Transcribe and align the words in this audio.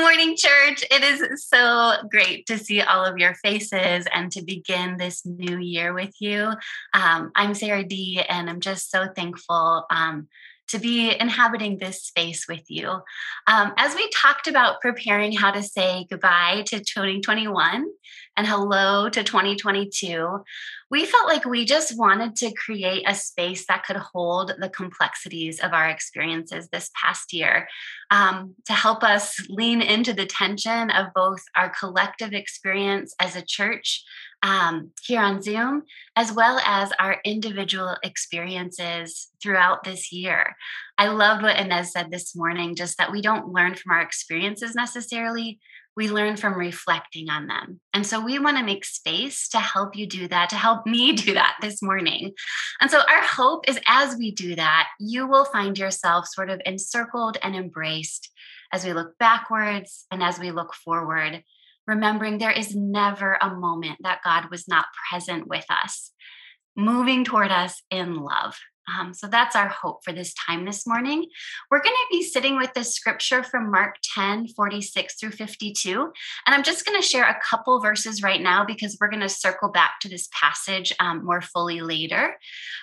morning, 0.00 0.34
church. 0.34 0.82
It 0.90 1.02
is 1.02 1.46
so 1.46 1.92
great 2.10 2.46
to 2.46 2.56
see 2.56 2.80
all 2.80 3.04
of 3.04 3.18
your 3.18 3.34
faces 3.34 4.06
and 4.14 4.32
to 4.32 4.42
begin 4.42 4.96
this 4.96 5.26
new 5.26 5.58
year 5.58 5.92
with 5.92 6.14
you. 6.20 6.52
Um, 6.94 7.30
I'm 7.36 7.54
Sarah 7.54 7.84
D, 7.84 8.22
and 8.26 8.48
I'm 8.48 8.60
just 8.60 8.90
so 8.90 9.08
thankful 9.14 9.84
um, 9.90 10.28
to 10.68 10.78
be 10.78 11.14
inhabiting 11.20 11.76
this 11.76 12.02
space 12.02 12.48
with 12.48 12.62
you. 12.70 12.88
Um, 13.46 13.74
as 13.76 13.94
we 13.94 14.08
talked 14.08 14.48
about 14.48 14.80
preparing 14.80 15.32
how 15.32 15.50
to 15.50 15.62
say 15.62 16.06
goodbye 16.08 16.62
to 16.68 16.78
2021 16.78 17.84
and 18.40 18.48
hello 18.48 19.06
to 19.06 19.22
2022, 19.22 20.42
we 20.90 21.04
felt 21.04 21.26
like 21.26 21.44
we 21.44 21.66
just 21.66 21.98
wanted 21.98 22.34
to 22.34 22.50
create 22.54 23.04
a 23.06 23.14
space 23.14 23.66
that 23.66 23.84
could 23.84 23.98
hold 23.98 24.52
the 24.58 24.70
complexities 24.70 25.60
of 25.60 25.74
our 25.74 25.90
experiences 25.90 26.66
this 26.68 26.90
past 26.94 27.34
year 27.34 27.68
um, 28.10 28.54
to 28.64 28.72
help 28.72 29.04
us 29.04 29.46
lean 29.50 29.82
into 29.82 30.14
the 30.14 30.24
tension 30.24 30.88
of 30.88 31.08
both 31.14 31.42
our 31.54 31.68
collective 31.68 32.32
experience 32.32 33.14
as 33.20 33.36
a 33.36 33.44
church 33.44 34.02
um, 34.42 34.90
here 35.02 35.20
on 35.20 35.42
Zoom, 35.42 35.82
as 36.16 36.32
well 36.32 36.60
as 36.64 36.92
our 36.98 37.18
individual 37.26 37.94
experiences 38.02 39.28
throughout 39.42 39.84
this 39.84 40.10
year. 40.12 40.56
I 40.96 41.08
loved 41.08 41.42
what 41.42 41.58
Inez 41.58 41.92
said 41.92 42.10
this 42.10 42.34
morning, 42.34 42.74
just 42.74 42.96
that 42.96 43.12
we 43.12 43.20
don't 43.20 43.52
learn 43.52 43.74
from 43.74 43.92
our 43.92 44.00
experiences 44.00 44.74
necessarily. 44.74 45.60
We 45.96 46.08
learn 46.08 46.36
from 46.36 46.58
reflecting 46.58 47.28
on 47.28 47.46
them. 47.46 47.80
And 47.92 48.06
so 48.06 48.24
we 48.24 48.38
want 48.38 48.56
to 48.56 48.64
make 48.64 48.84
space 48.84 49.48
to 49.50 49.58
help 49.58 49.96
you 49.96 50.06
do 50.06 50.28
that, 50.28 50.50
to 50.50 50.56
help 50.56 50.86
me 50.86 51.12
do 51.12 51.34
that 51.34 51.56
this 51.60 51.82
morning. 51.82 52.32
And 52.80 52.90
so 52.90 53.00
our 53.00 53.22
hope 53.22 53.68
is 53.68 53.78
as 53.86 54.16
we 54.16 54.30
do 54.30 54.54
that, 54.56 54.88
you 54.98 55.26
will 55.26 55.44
find 55.44 55.76
yourself 55.78 56.26
sort 56.28 56.50
of 56.50 56.60
encircled 56.64 57.36
and 57.42 57.54
embraced 57.54 58.30
as 58.72 58.84
we 58.84 58.92
look 58.92 59.18
backwards 59.18 60.06
and 60.10 60.22
as 60.22 60.38
we 60.38 60.50
look 60.50 60.74
forward 60.74 61.42
remembering 61.90 62.38
there 62.38 62.52
is 62.52 62.74
never 62.74 63.36
a 63.42 63.54
moment 63.54 63.98
that 64.02 64.22
God 64.22 64.48
was 64.50 64.68
not 64.68 64.86
present 65.10 65.48
with 65.48 65.64
us, 65.68 66.12
moving 66.76 67.24
toward 67.24 67.50
us 67.50 67.82
in 67.90 68.14
love. 68.14 68.56
Um, 68.98 69.14
so 69.14 69.26
that's 69.26 69.56
our 69.56 69.68
hope 69.68 70.04
for 70.04 70.12
this 70.12 70.34
time 70.34 70.64
this 70.64 70.86
morning. 70.86 71.26
We're 71.70 71.82
going 71.82 71.94
to 71.94 72.16
be 72.16 72.22
sitting 72.22 72.56
with 72.56 72.72
this 72.74 72.94
scripture 72.94 73.42
from 73.42 73.70
Mark 73.70 73.96
10 74.14 74.48
46 74.48 75.14
through 75.14 75.30
52. 75.30 76.12
And 76.46 76.54
I'm 76.54 76.62
just 76.62 76.86
going 76.86 77.00
to 77.00 77.06
share 77.06 77.24
a 77.24 77.40
couple 77.48 77.80
verses 77.80 78.22
right 78.22 78.40
now 78.40 78.64
because 78.64 78.96
we're 79.00 79.10
going 79.10 79.20
to 79.20 79.28
circle 79.28 79.70
back 79.70 80.00
to 80.00 80.08
this 80.08 80.28
passage 80.32 80.92
um, 81.00 81.24
more 81.24 81.40
fully 81.40 81.80
later. 81.80 82.36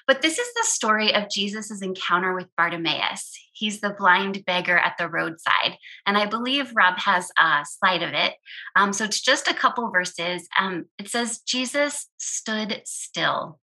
But 0.06 0.22
this 0.22 0.38
is 0.38 0.48
the 0.54 0.64
story 0.64 1.14
of 1.14 1.30
Jesus' 1.30 1.82
encounter 1.82 2.34
with 2.34 2.48
Bartimaeus. 2.56 3.38
He's 3.54 3.82
the 3.82 3.90
blind 3.90 4.46
beggar 4.46 4.78
at 4.78 4.98
the 5.00 5.10
roadside. 5.10 5.78
And 6.06 6.18
I 6.18 6.28
believe 6.28 6.76
Rob 6.76 7.00
has 7.00 7.32
a 7.40 7.66
slide 7.66 8.04
of 8.04 8.14
it. 8.14 8.36
Um, 8.76 8.94
so 8.94 9.04
it's 9.04 9.20
just 9.20 9.48
a 9.48 9.54
couple 9.54 9.90
verses. 9.90 10.48
Um, 10.60 10.86
it 11.00 11.10
says, 11.10 11.40
Jesus 11.40 12.08
stood 12.18 12.82
still 12.86 13.60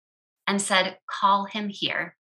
and 0.46 0.60
said, 0.60 0.98
Call 1.08 1.44
him 1.44 1.68
here. 1.68 2.16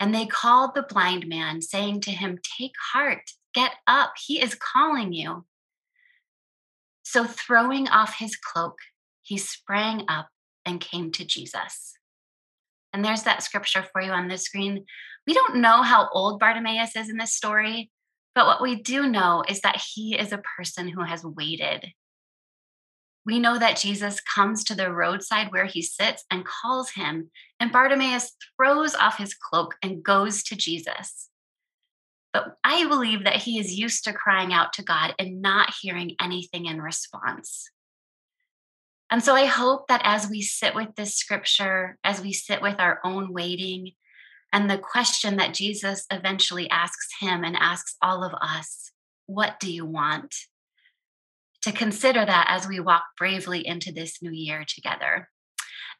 And 0.00 0.14
they 0.14 0.26
called 0.26 0.74
the 0.74 0.82
blind 0.82 1.26
man, 1.26 1.60
saying 1.60 2.02
to 2.02 2.10
him, 2.10 2.38
Take 2.58 2.74
heart, 2.92 3.32
get 3.54 3.72
up, 3.86 4.12
he 4.24 4.40
is 4.40 4.54
calling 4.54 5.12
you. 5.12 5.44
So, 7.02 7.24
throwing 7.24 7.88
off 7.88 8.18
his 8.18 8.36
cloak, 8.36 8.78
he 9.22 9.38
sprang 9.38 10.04
up 10.08 10.28
and 10.64 10.80
came 10.80 11.10
to 11.12 11.24
Jesus. 11.24 11.94
And 12.92 13.04
there's 13.04 13.24
that 13.24 13.42
scripture 13.42 13.84
for 13.92 14.00
you 14.00 14.10
on 14.10 14.28
the 14.28 14.38
screen. 14.38 14.84
We 15.26 15.34
don't 15.34 15.56
know 15.56 15.82
how 15.82 16.08
old 16.12 16.40
Bartimaeus 16.40 16.96
is 16.96 17.10
in 17.10 17.16
this 17.16 17.34
story, 17.34 17.90
but 18.34 18.46
what 18.46 18.62
we 18.62 18.76
do 18.76 19.08
know 19.08 19.42
is 19.48 19.60
that 19.62 19.82
he 19.94 20.16
is 20.16 20.32
a 20.32 20.42
person 20.56 20.88
who 20.88 21.02
has 21.02 21.24
waited 21.24 21.92
we 23.28 23.38
know 23.38 23.58
that 23.58 23.76
Jesus 23.76 24.22
comes 24.22 24.64
to 24.64 24.74
the 24.74 24.90
roadside 24.90 25.52
where 25.52 25.66
he 25.66 25.82
sits 25.82 26.24
and 26.30 26.46
calls 26.46 26.92
him, 26.92 27.30
and 27.60 27.70
Bartimaeus 27.70 28.32
throws 28.56 28.94
off 28.94 29.18
his 29.18 29.34
cloak 29.34 29.74
and 29.82 30.02
goes 30.02 30.42
to 30.44 30.56
Jesus. 30.56 31.28
But 32.32 32.56
I 32.64 32.88
believe 32.88 33.24
that 33.24 33.36
he 33.36 33.58
is 33.58 33.78
used 33.78 34.04
to 34.04 34.14
crying 34.14 34.54
out 34.54 34.72
to 34.74 34.82
God 34.82 35.14
and 35.18 35.42
not 35.42 35.74
hearing 35.78 36.16
anything 36.18 36.64
in 36.64 36.80
response. 36.80 37.70
And 39.10 39.22
so 39.22 39.34
I 39.34 39.44
hope 39.44 39.88
that 39.88 40.00
as 40.04 40.30
we 40.30 40.40
sit 40.40 40.74
with 40.74 40.94
this 40.96 41.14
scripture, 41.14 41.98
as 42.02 42.22
we 42.22 42.32
sit 42.32 42.62
with 42.62 42.76
our 42.78 42.98
own 43.04 43.34
waiting, 43.34 43.92
and 44.54 44.70
the 44.70 44.78
question 44.78 45.36
that 45.36 45.52
Jesus 45.52 46.06
eventually 46.10 46.70
asks 46.70 47.10
him 47.20 47.44
and 47.44 47.56
asks 47.58 47.94
all 48.00 48.24
of 48.24 48.32
us, 48.40 48.90
What 49.26 49.60
do 49.60 49.70
you 49.70 49.84
want? 49.84 50.34
To 51.62 51.72
consider 51.72 52.24
that 52.24 52.46
as 52.48 52.68
we 52.68 52.80
walk 52.80 53.02
bravely 53.16 53.66
into 53.66 53.92
this 53.92 54.22
new 54.22 54.30
year 54.30 54.64
together. 54.66 55.28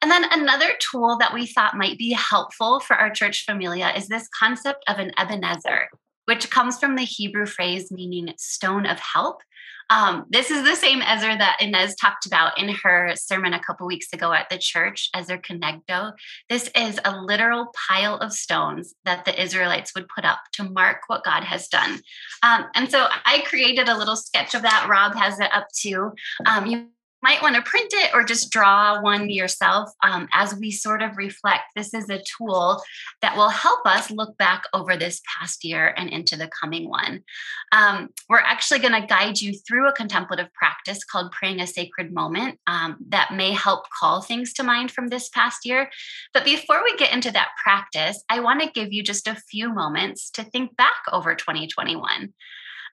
And 0.00 0.10
then 0.10 0.24
another 0.30 0.70
tool 0.78 1.16
that 1.18 1.34
we 1.34 1.46
thought 1.46 1.76
might 1.76 1.98
be 1.98 2.12
helpful 2.12 2.80
for 2.80 2.94
our 2.94 3.10
church 3.10 3.44
familia 3.44 3.92
is 3.96 4.06
this 4.06 4.28
concept 4.38 4.84
of 4.88 4.98
an 4.98 5.12
Ebenezer, 5.18 5.88
which 6.28 6.50
comes 6.50 6.78
from 6.78 6.94
the 6.94 7.04
Hebrew 7.04 7.46
phrase 7.46 7.90
meaning 7.90 8.34
stone 8.36 8.84
of 8.84 8.98
help. 9.00 9.40
Um, 9.88 10.26
this 10.28 10.50
is 10.50 10.62
the 10.62 10.76
same 10.76 11.00
Ezer 11.00 11.38
that 11.38 11.56
Inez 11.62 11.94
talked 11.94 12.26
about 12.26 12.58
in 12.58 12.68
her 12.68 13.14
sermon 13.16 13.54
a 13.54 13.62
couple 13.62 13.86
weeks 13.86 14.12
ago 14.12 14.34
at 14.34 14.50
the 14.50 14.58
church, 14.58 15.08
Ezer 15.14 15.38
Kenegdo. 15.38 16.12
This 16.50 16.70
is 16.74 17.00
a 17.02 17.18
literal 17.18 17.72
pile 17.88 18.16
of 18.16 18.34
stones 18.34 18.94
that 19.06 19.24
the 19.24 19.42
Israelites 19.42 19.94
would 19.94 20.06
put 20.14 20.26
up 20.26 20.40
to 20.52 20.64
mark 20.64 20.98
what 21.06 21.24
God 21.24 21.44
has 21.44 21.68
done. 21.68 22.00
Um, 22.42 22.66
and 22.74 22.90
so 22.90 23.06
I 23.24 23.42
created 23.46 23.88
a 23.88 23.96
little 23.96 24.16
sketch 24.16 24.54
of 24.54 24.60
that. 24.60 24.86
Rob 24.90 25.14
has 25.14 25.40
it 25.40 25.50
up 25.54 25.68
too. 25.74 26.12
Um, 26.44 26.66
you 26.66 26.88
might 27.22 27.42
want 27.42 27.56
to 27.56 27.62
print 27.62 27.92
it 27.92 28.14
or 28.14 28.24
just 28.24 28.50
draw 28.50 29.00
one 29.00 29.30
yourself 29.30 29.90
um, 30.02 30.28
as 30.32 30.54
we 30.54 30.70
sort 30.70 31.02
of 31.02 31.16
reflect. 31.16 31.64
This 31.74 31.92
is 31.94 32.08
a 32.08 32.22
tool 32.22 32.82
that 33.22 33.36
will 33.36 33.48
help 33.48 33.80
us 33.86 34.10
look 34.10 34.36
back 34.38 34.64
over 34.72 34.96
this 34.96 35.20
past 35.38 35.64
year 35.64 35.94
and 35.96 36.08
into 36.08 36.36
the 36.36 36.48
coming 36.48 36.88
one. 36.88 37.24
Um, 37.72 38.10
we're 38.28 38.38
actually 38.38 38.80
going 38.80 39.00
to 39.00 39.06
guide 39.06 39.40
you 39.40 39.54
through 39.58 39.88
a 39.88 39.92
contemplative 39.92 40.52
practice 40.54 41.04
called 41.04 41.32
praying 41.32 41.60
a 41.60 41.66
sacred 41.66 42.12
moment 42.12 42.58
um, 42.66 42.96
that 43.08 43.34
may 43.34 43.52
help 43.52 43.84
call 43.98 44.20
things 44.20 44.52
to 44.54 44.62
mind 44.62 44.90
from 44.90 45.08
this 45.08 45.28
past 45.28 45.66
year. 45.66 45.90
But 46.32 46.44
before 46.44 46.82
we 46.82 46.96
get 46.96 47.12
into 47.12 47.32
that 47.32 47.50
practice, 47.62 48.22
I 48.28 48.40
want 48.40 48.62
to 48.62 48.70
give 48.70 48.92
you 48.92 49.02
just 49.02 49.26
a 49.26 49.34
few 49.50 49.72
moments 49.72 50.30
to 50.30 50.44
think 50.44 50.76
back 50.76 51.02
over 51.12 51.34
2021. 51.34 52.32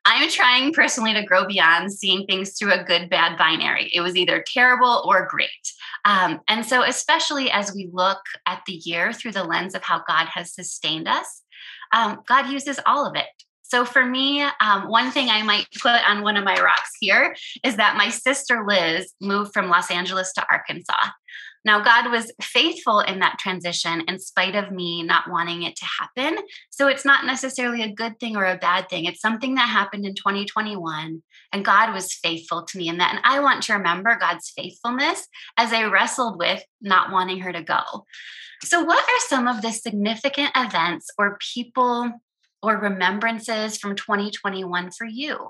I'm 0.05 0.29
trying 0.29 0.71
personally 0.71 1.13
to 1.13 1.23
grow 1.23 1.47
beyond 1.47 1.91
seeing 1.91 2.25
things 2.27 2.57
through 2.57 2.73
a 2.73 2.83
good 2.83 3.09
bad 3.09 3.37
binary. 3.37 3.89
It 3.93 4.01
was 4.01 4.15
either 4.15 4.43
terrible 4.45 5.03
or 5.05 5.27
great. 5.29 5.49
Um, 6.05 6.41
and 6.47 6.63
so, 6.63 6.83
especially 6.83 7.49
as 7.49 7.73
we 7.73 7.89
look 7.91 8.19
at 8.45 8.61
the 8.67 8.73
year 8.73 9.11
through 9.11 9.31
the 9.31 9.43
lens 9.43 9.73
of 9.73 9.83
how 9.83 10.03
God 10.07 10.27
has 10.27 10.53
sustained 10.53 11.07
us, 11.07 11.41
um, 11.91 12.19
God 12.27 12.49
uses 12.51 12.79
all 12.85 13.07
of 13.07 13.15
it. 13.15 13.25
So, 13.63 13.83
for 13.83 14.05
me, 14.05 14.43
um, 14.61 14.87
one 14.87 15.09
thing 15.09 15.29
I 15.29 15.41
might 15.41 15.65
put 15.81 16.07
on 16.07 16.21
one 16.21 16.37
of 16.37 16.43
my 16.43 16.55
rocks 16.61 16.91
here 16.99 17.35
is 17.63 17.77
that 17.77 17.97
my 17.97 18.09
sister 18.09 18.63
Liz 18.65 19.11
moved 19.19 19.53
from 19.53 19.69
Los 19.69 19.89
Angeles 19.89 20.31
to 20.33 20.45
Arkansas. 20.51 21.09
Now, 21.65 21.81
God 21.81 22.11
was 22.11 22.31
faithful 22.39 22.99
in 22.99 23.19
that 23.19 23.39
transition 23.39 24.03
in 24.07 24.19
spite 24.19 24.55
of 24.55 24.71
me 24.71 25.01
not 25.01 25.29
wanting 25.29 25.63
it 25.63 25.75
to 25.77 25.85
happen. 25.99 26.37
So 26.69 26.87
it's 26.87 27.03
not 27.03 27.25
necessarily 27.25 27.81
a 27.81 27.91
good 27.91 28.19
thing 28.19 28.37
or 28.37 28.45
a 28.45 28.55
bad 28.55 28.87
thing. 28.87 29.05
It's 29.05 29.19
something 29.19 29.55
that 29.55 29.67
happened 29.67 30.05
in 30.05 30.13
2021, 30.13 31.23
and 31.51 31.65
God 31.65 31.91
was 31.91 32.13
faithful 32.13 32.63
to 32.63 32.77
me 32.77 32.87
in 32.87 32.99
that. 32.99 33.15
And 33.15 33.21
I 33.23 33.39
want 33.39 33.63
to 33.63 33.73
remember 33.73 34.15
God's 34.15 34.51
faithfulness 34.55 35.27
as 35.57 35.73
I 35.73 35.85
wrestled 35.85 36.37
with 36.37 36.63
not 36.81 37.11
wanting 37.11 37.39
her 37.39 37.51
to 37.51 37.63
go. 37.63 38.05
So, 38.61 38.83
what 38.83 39.03
are 39.03 39.27
some 39.27 39.47
of 39.47 39.63
the 39.63 39.71
significant 39.71 40.51
events 40.55 41.07
or 41.17 41.39
people 41.55 42.11
or 42.61 42.77
remembrances 42.77 43.77
from 43.77 43.95
2021 43.95 44.91
for 44.91 45.07
you? 45.07 45.49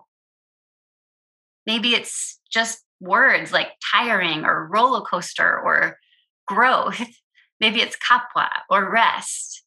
Maybe 1.66 1.94
it's 1.94 2.40
just 2.50 2.86
words 3.02 3.52
like 3.52 3.70
tiring 3.94 4.46
or 4.46 4.68
roller 4.68 5.02
coaster 5.02 5.60
or 5.60 5.98
growth. 6.48 7.02
Maybe 7.60 7.82
it's 7.82 7.98
kapwa 7.98 8.50
or 8.70 8.92
rest. 8.92 9.64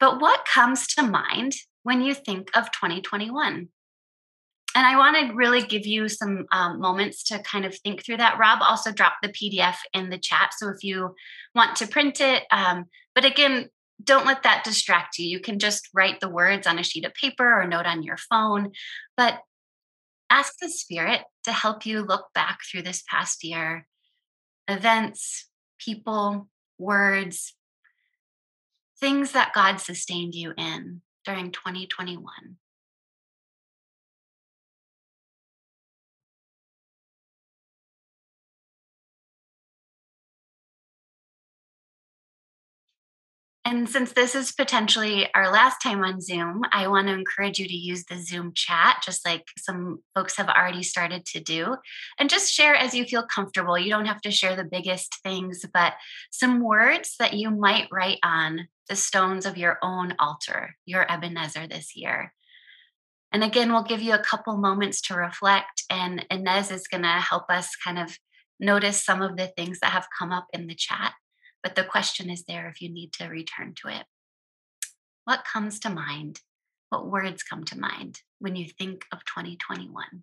But 0.00 0.20
what 0.20 0.46
comes 0.52 0.86
to 0.94 1.02
mind 1.02 1.54
when 1.82 2.02
you 2.02 2.14
think 2.14 2.48
of 2.56 2.72
2021? 2.72 3.68
And 4.74 4.86
I 4.86 4.98
want 4.98 5.16
to 5.16 5.34
really 5.34 5.62
give 5.62 5.86
you 5.86 6.06
some 6.08 6.44
um, 6.52 6.80
moments 6.80 7.22
to 7.24 7.38
kind 7.38 7.64
of 7.64 7.74
think 7.78 8.04
through 8.04 8.18
that. 8.18 8.38
Rob 8.38 8.58
also 8.60 8.92
dropped 8.92 9.22
the 9.22 9.30
PDF 9.30 9.76
in 9.94 10.10
the 10.10 10.18
chat. 10.18 10.50
So 10.58 10.68
if 10.68 10.84
you 10.84 11.14
want 11.54 11.76
to 11.76 11.86
print 11.86 12.20
it, 12.20 12.42
um, 12.50 12.84
but 13.14 13.24
again, 13.24 13.70
don't 14.02 14.26
let 14.26 14.42
that 14.42 14.64
distract 14.64 15.18
you. 15.18 15.26
You 15.26 15.40
can 15.40 15.58
just 15.58 15.88
write 15.94 16.20
the 16.20 16.28
words 16.28 16.66
on 16.66 16.78
a 16.78 16.82
sheet 16.82 17.06
of 17.06 17.14
paper 17.14 17.58
or 17.58 17.66
note 17.66 17.86
on 17.86 18.02
your 18.02 18.18
phone. 18.18 18.72
But 19.16 19.40
ask 20.28 20.54
the 20.60 20.68
Spirit 20.68 21.22
to 21.44 21.52
help 21.52 21.86
you 21.86 22.02
look 22.02 22.26
back 22.34 22.58
through 22.70 22.82
this 22.82 23.02
past 23.08 23.44
year 23.44 23.86
events, 24.68 25.48
people, 25.78 26.48
words, 26.78 27.54
things 28.98 29.32
that 29.32 29.52
God 29.54 29.80
sustained 29.80 30.34
you 30.34 30.52
in 30.56 31.02
during 31.24 31.50
2021. 31.52 32.24
And 43.66 43.88
since 43.88 44.12
this 44.12 44.36
is 44.36 44.52
potentially 44.52 45.28
our 45.34 45.50
last 45.50 45.82
time 45.82 46.04
on 46.04 46.20
Zoom, 46.20 46.62
I 46.70 46.86
want 46.86 47.08
to 47.08 47.14
encourage 47.14 47.58
you 47.58 47.66
to 47.66 47.76
use 47.76 48.04
the 48.04 48.16
Zoom 48.16 48.52
chat, 48.54 49.02
just 49.04 49.26
like 49.26 49.42
some 49.58 50.04
folks 50.14 50.36
have 50.36 50.48
already 50.48 50.84
started 50.84 51.26
to 51.26 51.40
do. 51.40 51.74
And 52.16 52.30
just 52.30 52.54
share 52.54 52.76
as 52.76 52.94
you 52.94 53.04
feel 53.04 53.26
comfortable. 53.26 53.76
You 53.76 53.90
don't 53.90 54.06
have 54.06 54.20
to 54.20 54.30
share 54.30 54.54
the 54.54 54.62
biggest 54.62 55.16
things, 55.24 55.64
but 55.74 55.94
some 56.30 56.60
words 56.60 57.16
that 57.18 57.34
you 57.34 57.50
might 57.50 57.88
write 57.90 58.20
on 58.22 58.68
the 58.88 58.94
stones 58.94 59.44
of 59.44 59.58
your 59.58 59.78
own 59.82 60.14
altar, 60.20 60.76
your 60.84 61.10
Ebenezer 61.10 61.66
this 61.66 61.96
year. 61.96 62.32
And 63.32 63.42
again, 63.42 63.72
we'll 63.72 63.82
give 63.82 64.00
you 64.00 64.14
a 64.14 64.20
couple 64.22 64.56
moments 64.58 65.00
to 65.02 65.16
reflect, 65.16 65.82
and 65.90 66.24
Inez 66.30 66.70
is 66.70 66.86
going 66.86 67.02
to 67.02 67.08
help 67.08 67.50
us 67.50 67.74
kind 67.74 67.98
of 67.98 68.16
notice 68.60 69.04
some 69.04 69.22
of 69.22 69.36
the 69.36 69.48
things 69.48 69.80
that 69.80 69.90
have 69.90 70.06
come 70.16 70.30
up 70.30 70.46
in 70.52 70.68
the 70.68 70.76
chat 70.76 71.14
but 71.66 71.74
the 71.74 71.82
question 71.82 72.30
is 72.30 72.44
there 72.44 72.68
if 72.68 72.80
you 72.80 72.88
need 72.88 73.12
to 73.12 73.26
return 73.26 73.74
to 73.74 73.88
it. 73.88 74.04
What 75.24 75.42
comes 75.52 75.80
to 75.80 75.90
mind? 75.90 76.38
What 76.90 77.10
words 77.10 77.42
come 77.42 77.64
to 77.64 77.76
mind 77.76 78.20
when 78.38 78.54
you 78.54 78.68
think 78.68 79.04
of 79.12 79.24
2021? 79.24 80.22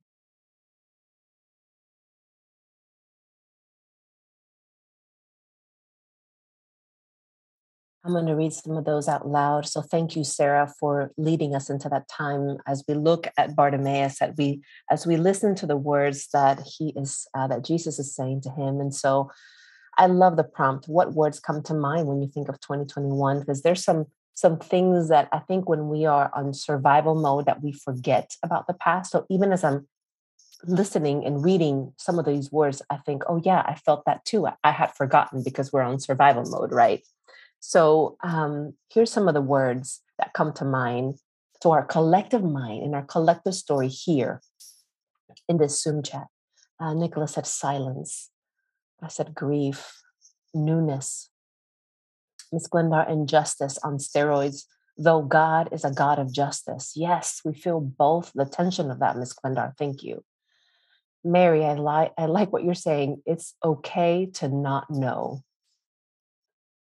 I'm 8.05 8.13
going 8.13 8.25
to 8.27 8.37
read 8.37 8.53
some 8.53 8.77
of 8.77 8.85
those 8.85 9.09
out 9.09 9.27
loud. 9.27 9.67
So 9.67 9.81
thank 9.81 10.15
you, 10.15 10.23
Sarah, 10.23 10.73
for 10.79 11.11
leading 11.17 11.55
us 11.55 11.69
into 11.69 11.89
that 11.89 12.07
time 12.07 12.55
as 12.65 12.85
we 12.87 12.93
look 12.93 13.27
at 13.37 13.53
Bartimaeus, 13.53 14.21
as 14.21 14.33
we 14.37 14.61
as 14.89 15.05
we 15.05 15.17
listen 15.17 15.55
to 15.55 15.65
the 15.65 15.75
words 15.75 16.29
that 16.31 16.61
he 16.77 16.93
is 16.95 17.27
uh, 17.33 17.47
that 17.47 17.65
Jesus 17.65 17.99
is 17.99 18.15
saying 18.15 18.43
to 18.43 18.49
him. 18.49 18.79
And 18.79 18.95
so 18.95 19.29
I 19.97 20.07
love 20.07 20.37
the 20.37 20.43
prompt. 20.43 20.87
What 20.87 21.13
words 21.13 21.39
come 21.39 21.61
to 21.63 21.73
mind 21.73 22.07
when 22.07 22.21
you 22.21 22.27
think 22.27 22.49
of 22.49 22.59
2021? 22.61 23.39
Because 23.39 23.61
there's 23.61 23.83
some 23.83 24.07
some 24.35 24.57
things 24.57 25.09
that 25.09 25.29
I 25.31 25.39
think 25.39 25.69
when 25.69 25.89
we 25.89 26.05
are 26.05 26.31
on 26.33 26.53
survival 26.53 27.13
mode 27.13 27.45
that 27.45 27.61
we 27.61 27.71
forget 27.71 28.35
about 28.41 28.65
the 28.65 28.73
past. 28.73 29.11
So 29.11 29.27
even 29.29 29.51
as 29.51 29.63
I'm 29.63 29.87
listening 30.65 31.25
and 31.25 31.43
reading 31.43 31.93
some 31.97 32.17
of 32.17 32.25
these 32.25 32.51
words, 32.51 32.81
I 32.89 32.97
think, 32.97 33.23
oh 33.29 33.41
yeah, 33.43 33.63
I 33.65 33.75
felt 33.75 34.03
that 34.05 34.25
too. 34.25 34.47
I, 34.47 34.53
I 34.63 34.71
had 34.71 34.95
forgotten 34.95 35.43
because 35.43 35.71
we're 35.71 35.83
on 35.83 35.99
survival 35.99 36.45
mode, 36.45 36.71
right? 36.71 37.05
So 37.59 38.17
um, 38.23 38.73
here's 38.93 39.11
some 39.11 39.27
of 39.27 39.33
the 39.33 39.41
words 39.41 40.01
that 40.17 40.33
come 40.33 40.51
to 40.53 40.65
mind 40.65 41.19
to 41.61 41.69
our 41.69 41.85
collective 41.85 42.43
mind 42.43 42.83
in 42.83 42.93
our 42.93 43.03
collective 43.03 43.55
story 43.55 43.87
here 43.87 44.41
in 45.47 45.57
this 45.57 45.81
Zoom 45.81 46.03
chat. 46.03 46.27
Uh, 46.79 46.93
Nicholas 46.93 47.33
said 47.33 47.47
silence. 47.47 48.29
I 49.03 49.09
said 49.09 49.35
grief, 49.35 50.01
newness. 50.53 51.29
Miss 52.51 52.67
Glendar, 52.67 53.09
injustice 53.09 53.77
on 53.83 53.97
steroids, 53.97 54.63
though 54.97 55.23
God 55.23 55.69
is 55.73 55.83
a 55.83 55.91
God 55.91 56.19
of 56.19 56.31
justice. 56.31 56.93
Yes, 56.95 57.41
we 57.43 57.53
feel 57.53 57.81
both 57.81 58.31
the 58.33 58.45
tension 58.45 58.89
of 58.89 58.99
that, 58.99 59.17
Miss 59.17 59.33
Glendar. 59.33 59.73
Thank 59.77 60.03
you. 60.03 60.23
Mary, 61.23 61.65
I 61.65 61.73
like 61.73 62.11
I 62.17 62.25
like 62.25 62.51
what 62.51 62.63
you're 62.63 62.73
saying. 62.73 63.21
It's 63.25 63.55
okay 63.63 64.27
to 64.35 64.47
not 64.47 64.89
know. 64.89 65.41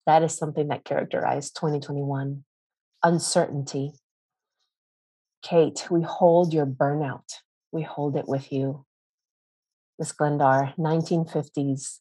That 0.05 0.23
is 0.23 0.35
something 0.35 0.67
that 0.69 0.83
characterized 0.83 1.55
2021. 1.55 2.43
Uncertainty. 3.03 3.93
Kate, 5.43 5.87
we 5.89 6.01
hold 6.01 6.53
your 6.53 6.65
burnout. 6.65 7.33
We 7.71 7.81
hold 7.83 8.15
it 8.15 8.27
with 8.27 8.51
you. 8.51 8.85
Miss 9.97 10.11
Glendar, 10.13 10.75
1950s, 10.77 11.99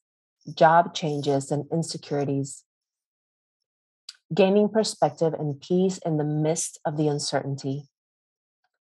job 0.54 0.94
changes 0.94 1.50
and 1.50 1.64
insecurities, 1.72 2.64
gaining 4.34 4.68
perspective 4.68 5.34
and 5.34 5.60
peace 5.60 5.98
in 6.04 6.16
the 6.16 6.24
midst 6.24 6.78
of 6.84 6.96
the 6.96 7.08
uncertainty. 7.08 7.88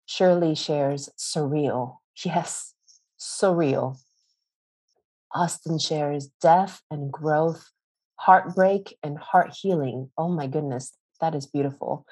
Shirley 0.06 0.54
shares 0.54 1.08
surreal. 1.18 1.98
Yes, 2.24 2.72
surreal. 3.20 3.98
Austin 5.34 5.78
shares 5.78 6.30
death 6.40 6.80
and 6.90 7.12
growth, 7.12 7.70
heartbreak 8.16 8.96
and 9.02 9.18
heart 9.18 9.54
healing. 9.60 10.10
Oh 10.16 10.28
my 10.28 10.46
goodness, 10.46 10.96
that 11.20 11.34
is 11.34 11.46
beautiful 11.46 12.06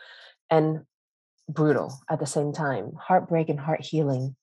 and 0.50 0.82
brutal 1.48 2.00
at 2.10 2.20
the 2.20 2.26
same 2.26 2.52
time. 2.52 2.92
Heartbreak 3.00 3.48
and 3.48 3.60
heart 3.60 3.82
healing. 3.82 4.36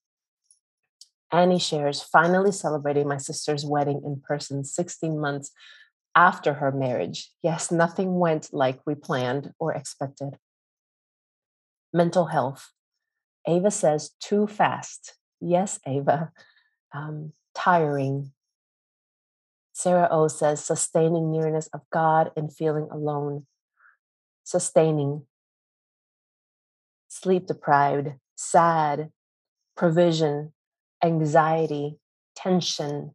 Annie 1.32 1.60
shares, 1.60 2.02
finally 2.02 2.52
celebrating 2.52 3.08
my 3.08 3.18
sister's 3.18 3.66
wedding 3.66 4.02
in 4.06 4.22
person 4.22 4.64
16 4.64 5.20
months 5.20 5.52
after 6.16 6.56
her 6.56 6.72
marriage. 6.72 7.32
Yes, 7.42 7.72
nothing 7.72 8.20
went 8.20 8.50
like 8.52 8.80
we 8.86 8.96
planned 8.96 9.54
or 9.60 9.74
expected. 9.74 10.38
Mental 11.94 12.26
health. 12.26 12.72
Ava 13.48 13.72
says, 13.72 14.12
too 14.20 14.46
fast. 14.46 15.16
Yes, 15.40 15.80
Ava. 15.88 16.32
Um, 16.94 17.34
tiring. 17.56 18.34
Sarah 19.74 20.10
O 20.12 20.28
says, 20.28 20.64
sustaining 20.64 21.32
nearness 21.32 21.68
of 21.74 21.82
God 21.92 22.32
and 22.36 22.54
feeling 22.54 22.88
alone. 22.92 23.46
Sustaining. 24.44 25.26
Sleep 27.08 27.48
deprived, 27.48 28.14
sad, 28.36 29.12
provision, 29.76 30.54
anxiety, 31.04 31.98
tension, 32.36 33.14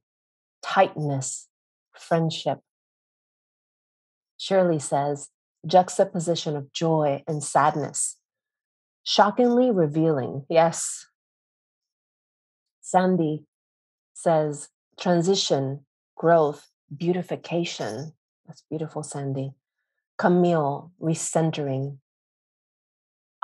tightness, 0.62 1.48
friendship. 1.94 2.58
Shirley 4.38 4.78
says, 4.78 5.30
juxtaposition 5.66 6.56
of 6.56 6.72
joy 6.72 7.22
and 7.26 7.42
sadness. 7.42 8.16
Shockingly 9.04 9.70
revealing, 9.70 10.44
yes. 10.48 11.06
Sandy 12.80 13.44
says, 14.14 14.68
transition, 14.98 15.84
growth, 16.16 16.68
beautification. 16.94 18.12
That's 18.46 18.62
beautiful, 18.68 19.02
Sandy. 19.02 19.52
Camille, 20.18 20.92
recentering. 21.00 21.98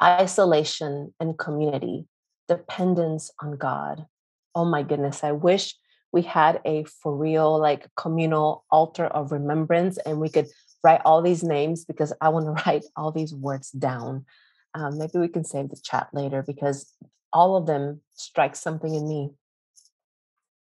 Isolation 0.03 1.15
and 1.21 1.39
community, 1.39 2.07
dependence 2.49 3.31
on 3.41 3.57
God 3.57 4.07
oh 4.55 4.65
my 4.65 4.83
goodness, 4.83 5.25
I 5.25 5.33
wish 5.33 5.75
we 6.13 6.23
had 6.23 6.61
a 6.65 6.85
for 6.85 7.17
real, 7.17 7.59
like 7.59 7.89
communal 7.97 8.65
altar 8.71 9.07
of 9.07 9.33
remembrance 9.33 9.99
and 9.99 10.21
we 10.21 10.29
could 10.29 10.47
write 10.85 11.01
all 11.05 11.23
these 11.23 11.43
names 11.43 11.85
because 11.85 12.13
I 12.21 12.29
want 12.29 12.47
to 12.47 12.63
write 12.67 12.85
all 12.97 13.13
these 13.13 13.35
words 13.35 13.71
down. 13.71 14.27
Um, 14.75 14.99
maybe 14.99 15.19
we 15.19 15.29
can 15.29 15.45
save 15.45 15.71
the 15.71 15.81
chat 15.83 16.09
later 16.13 16.43
because 16.47 16.93
all 17.33 17.57
of 17.57 17.67
them 17.67 18.01
strike 18.15 18.57
something 18.57 18.95
in 18.95 19.09
me. 19.09 19.31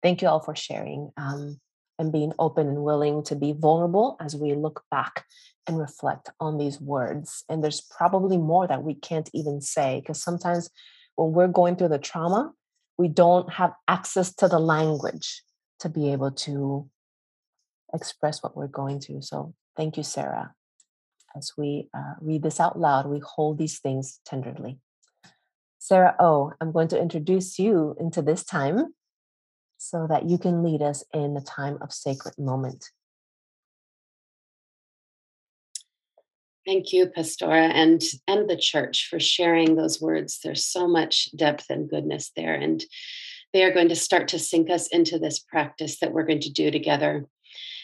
Thank 0.01 0.21
you 0.21 0.27
all 0.27 0.39
for 0.39 0.55
sharing 0.55 1.11
um, 1.17 1.59
and 1.99 2.11
being 2.11 2.33
open 2.39 2.67
and 2.67 2.83
willing 2.83 3.23
to 3.25 3.35
be 3.35 3.53
vulnerable 3.53 4.17
as 4.19 4.35
we 4.35 4.53
look 4.53 4.83
back 4.89 5.25
and 5.67 5.77
reflect 5.77 6.29
on 6.39 6.57
these 6.57 6.81
words. 6.81 7.43
And 7.47 7.63
there's 7.63 7.81
probably 7.81 8.37
more 8.37 8.67
that 8.67 8.83
we 8.83 8.95
can't 8.95 9.29
even 9.33 9.61
say 9.61 9.99
because 9.99 10.21
sometimes 10.21 10.69
when 11.15 11.33
we're 11.33 11.47
going 11.47 11.75
through 11.75 11.89
the 11.89 11.99
trauma, 11.99 12.51
we 12.97 13.07
don't 13.07 13.51
have 13.53 13.73
access 13.87 14.33
to 14.35 14.47
the 14.47 14.59
language 14.59 15.43
to 15.79 15.89
be 15.89 16.11
able 16.11 16.31
to 16.31 16.89
express 17.93 18.41
what 18.43 18.55
we're 18.55 18.67
going 18.67 18.99
through. 18.99 19.21
So 19.21 19.53
thank 19.75 19.97
you, 19.97 20.03
Sarah. 20.03 20.53
As 21.35 21.53
we 21.57 21.89
uh, 21.93 22.13
read 22.19 22.43
this 22.43 22.59
out 22.59 22.77
loud, 22.77 23.07
we 23.07 23.19
hold 23.19 23.57
these 23.57 23.79
things 23.79 24.19
tenderly. 24.25 24.79
Sarah 25.79 26.15
oh, 26.19 26.53
I'm 26.61 26.71
going 26.71 26.89
to 26.89 27.01
introduce 27.01 27.57
you 27.57 27.95
into 27.99 28.21
this 28.21 28.43
time 28.43 28.93
so 29.77 30.05
that 30.07 30.29
you 30.29 30.37
can 30.37 30.61
lead 30.63 30.81
us 30.81 31.03
in 31.11 31.35
a 31.35 31.41
time 31.41 31.79
of 31.81 31.91
sacred 31.91 32.37
moment. 32.37 32.91
Thank 36.71 36.93
you, 36.93 37.07
Pastora, 37.07 37.69
and 37.69 38.01
and 38.29 38.49
the 38.49 38.55
church 38.55 39.07
for 39.09 39.19
sharing 39.19 39.75
those 39.75 39.99
words. 39.99 40.39
There's 40.41 40.63
so 40.63 40.87
much 40.87 41.27
depth 41.35 41.69
and 41.69 41.89
goodness 41.89 42.31
there, 42.33 42.53
and 42.53 42.81
they 43.51 43.65
are 43.65 43.73
going 43.73 43.89
to 43.89 43.95
start 43.97 44.29
to 44.29 44.39
sink 44.39 44.69
us 44.69 44.87
into 44.87 45.19
this 45.19 45.39
practice 45.39 45.99
that 45.99 46.13
we're 46.13 46.25
going 46.25 46.39
to 46.39 46.49
do 46.49 46.71
together. 46.71 47.25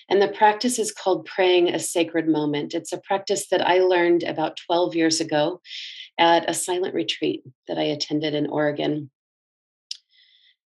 And 0.07 0.21
the 0.21 0.29
practice 0.29 0.79
is 0.79 0.93
called 0.93 1.25
praying 1.25 1.67
a 1.67 1.79
sacred 1.79 2.29
moment. 2.29 2.73
It's 2.73 2.93
a 2.93 3.01
practice 3.01 3.49
that 3.49 3.59
I 3.61 3.79
learned 3.79 4.23
about 4.23 4.57
12 4.65 4.95
years 4.95 5.19
ago 5.19 5.59
at 6.17 6.49
a 6.49 6.53
silent 6.53 6.93
retreat 6.93 7.43
that 7.67 7.77
I 7.77 7.83
attended 7.83 8.35
in 8.35 8.47
Oregon. 8.47 9.11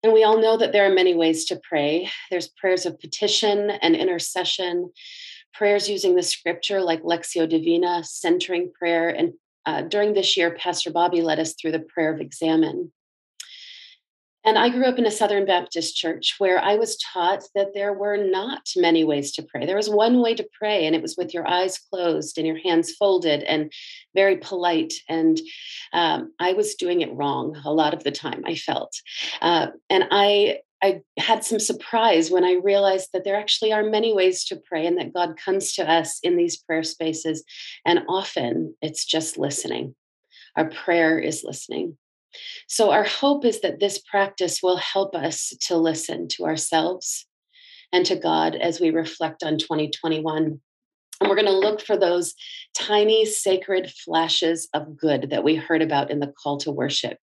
And 0.04 0.12
we 0.12 0.22
all 0.22 0.40
know 0.40 0.56
that 0.56 0.70
there 0.70 0.88
are 0.88 0.94
many 0.94 1.16
ways 1.16 1.46
to 1.46 1.60
pray. 1.68 2.08
There's 2.30 2.46
prayers 2.46 2.86
of 2.86 3.00
petition 3.00 3.70
and 3.70 3.96
intercession 3.96 4.92
prayers 5.54 5.88
using 5.88 6.16
the 6.16 6.22
scripture 6.22 6.80
like 6.80 7.02
Lectio 7.02 7.48
Divina, 7.48 8.04
centering 8.04 8.72
prayer. 8.72 9.08
And 9.08 9.32
uh, 9.66 9.82
during 9.82 10.12
this 10.12 10.36
year, 10.36 10.54
Pastor 10.54 10.90
Bobby 10.90 11.22
led 11.22 11.38
us 11.38 11.54
through 11.54 11.72
the 11.72 11.80
prayer 11.80 12.12
of 12.12 12.20
examen. 12.20 12.92
And 14.46 14.58
I 14.58 14.68
grew 14.68 14.84
up 14.84 14.98
in 14.98 15.06
a 15.06 15.10
Southern 15.10 15.46
Baptist 15.46 15.96
church 15.96 16.34
where 16.36 16.62
I 16.62 16.76
was 16.76 16.98
taught 16.98 17.44
that 17.54 17.72
there 17.72 17.94
were 17.94 18.18
not 18.18 18.68
many 18.76 19.02
ways 19.02 19.32
to 19.32 19.42
pray. 19.42 19.64
There 19.64 19.76
was 19.76 19.88
one 19.88 20.20
way 20.20 20.34
to 20.34 20.46
pray, 20.52 20.84
and 20.84 20.94
it 20.94 21.00
was 21.00 21.16
with 21.16 21.32
your 21.32 21.48
eyes 21.48 21.78
closed 21.78 22.36
and 22.36 22.46
your 22.46 22.58
hands 22.58 22.92
folded 22.92 23.42
and 23.44 23.72
very 24.14 24.36
polite. 24.36 24.92
And 25.08 25.40
um, 25.94 26.34
I 26.38 26.52
was 26.52 26.74
doing 26.74 27.00
it 27.00 27.14
wrong 27.14 27.56
a 27.64 27.72
lot 27.72 27.94
of 27.94 28.04
the 28.04 28.12
time, 28.12 28.42
I 28.44 28.54
felt. 28.54 28.94
Uh, 29.40 29.68
and 29.88 30.04
I 30.10 30.58
I 30.84 31.00
had 31.16 31.42
some 31.42 31.60
surprise 31.60 32.30
when 32.30 32.44
I 32.44 32.60
realized 32.62 33.08
that 33.14 33.24
there 33.24 33.40
actually 33.40 33.72
are 33.72 33.82
many 33.82 34.12
ways 34.12 34.44
to 34.44 34.56
pray 34.56 34.86
and 34.86 34.98
that 34.98 35.14
God 35.14 35.38
comes 35.42 35.72
to 35.74 35.90
us 35.90 36.18
in 36.22 36.36
these 36.36 36.58
prayer 36.58 36.82
spaces. 36.82 37.42
And 37.86 38.00
often 38.06 38.74
it's 38.82 39.06
just 39.06 39.38
listening. 39.38 39.94
Our 40.56 40.68
prayer 40.68 41.18
is 41.18 41.42
listening. 41.42 41.96
So, 42.68 42.90
our 42.90 43.04
hope 43.04 43.46
is 43.46 43.62
that 43.62 43.80
this 43.80 43.98
practice 43.98 44.62
will 44.62 44.76
help 44.76 45.14
us 45.14 45.54
to 45.62 45.76
listen 45.78 46.28
to 46.28 46.44
ourselves 46.44 47.26
and 47.90 48.04
to 48.04 48.16
God 48.16 48.54
as 48.54 48.78
we 48.78 48.90
reflect 48.90 49.42
on 49.42 49.56
2021. 49.56 50.60
And 51.20 51.30
we're 51.30 51.36
going 51.36 51.46
to 51.46 51.52
look 51.52 51.80
for 51.80 51.96
those 51.96 52.34
tiny 52.74 53.24
sacred 53.24 53.90
flashes 53.90 54.68
of 54.74 54.98
good 54.98 55.30
that 55.30 55.44
we 55.44 55.54
heard 55.54 55.80
about 55.80 56.10
in 56.10 56.20
the 56.20 56.32
call 56.42 56.58
to 56.58 56.72
worship 56.72 57.16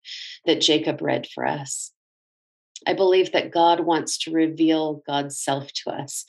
that 0.47 0.61
Jacob 0.61 0.99
read 1.01 1.27
for 1.27 1.45
us. 1.45 1.91
I 2.87 2.93
believe 2.93 3.31
that 3.31 3.51
God 3.51 3.81
wants 3.81 4.17
to 4.19 4.31
reveal 4.31 5.03
God's 5.05 5.37
self 5.37 5.71
to 5.83 5.91
us, 5.91 6.25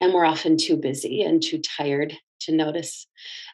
and 0.00 0.12
we're 0.12 0.24
often 0.24 0.56
too 0.56 0.76
busy 0.76 1.22
and 1.22 1.42
too 1.42 1.58
tired 1.58 2.14
to 2.40 2.52
notice 2.52 3.06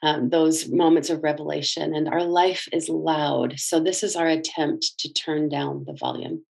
um, 0.03 0.31
those 0.31 0.69
moments 0.69 1.11
of 1.11 1.23
revelation. 1.23 1.95
And 1.95 2.09
our 2.09 2.25
life 2.25 2.67
is 2.73 2.89
loud. 2.89 3.59
So, 3.59 3.81
this 3.81 4.03
is 4.03 4.17
our 4.17 4.27
attempt 4.27 4.99
to 5.01 5.13
turn 5.13 5.49
down 5.49 5.85
the 5.87 5.93
volume. 5.93 6.45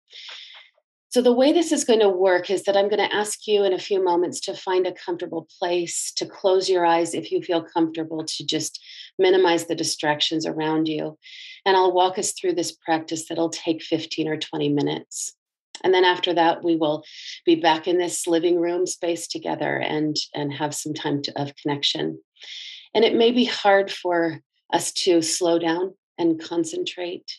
So, 1.10 1.22
the 1.22 1.32
way 1.32 1.52
this 1.52 1.72
is 1.72 1.84
going 1.84 2.00
to 2.00 2.08
work 2.08 2.50
is 2.50 2.64
that 2.64 2.76
I'm 2.76 2.88
going 2.88 3.08
to 3.08 3.14
ask 3.14 3.46
you 3.46 3.64
in 3.64 3.72
a 3.72 3.78
few 3.78 4.04
moments 4.04 4.40
to 4.40 4.54
find 4.54 4.86
a 4.86 4.92
comfortable 4.92 5.48
place, 5.58 6.12
to 6.16 6.26
close 6.26 6.68
your 6.68 6.84
eyes 6.84 7.14
if 7.14 7.32
you 7.32 7.42
feel 7.42 7.64
comfortable, 7.64 8.24
to 8.24 8.46
just 8.46 8.80
minimize 9.18 9.66
the 9.66 9.74
distractions 9.74 10.46
around 10.46 10.86
you. 10.86 11.18
And 11.64 11.76
I'll 11.76 11.94
walk 11.94 12.18
us 12.18 12.32
through 12.32 12.54
this 12.54 12.72
practice 12.72 13.26
that'll 13.28 13.50
take 13.50 13.82
15 13.82 14.28
or 14.28 14.36
20 14.36 14.68
minutes 14.68 15.34
and 15.82 15.92
then 15.92 16.04
after 16.04 16.34
that 16.34 16.64
we 16.64 16.76
will 16.76 17.04
be 17.44 17.54
back 17.54 17.86
in 17.86 17.98
this 17.98 18.26
living 18.26 18.60
room 18.60 18.86
space 18.86 19.26
together 19.26 19.76
and 19.76 20.16
and 20.34 20.52
have 20.52 20.74
some 20.74 20.94
time 20.94 21.22
to, 21.22 21.40
of 21.40 21.54
connection. 21.56 22.20
And 22.94 23.04
it 23.04 23.14
may 23.14 23.32
be 23.32 23.44
hard 23.44 23.90
for 23.90 24.40
us 24.72 24.92
to 24.92 25.22
slow 25.22 25.58
down 25.58 25.94
and 26.18 26.40
concentrate 26.40 27.30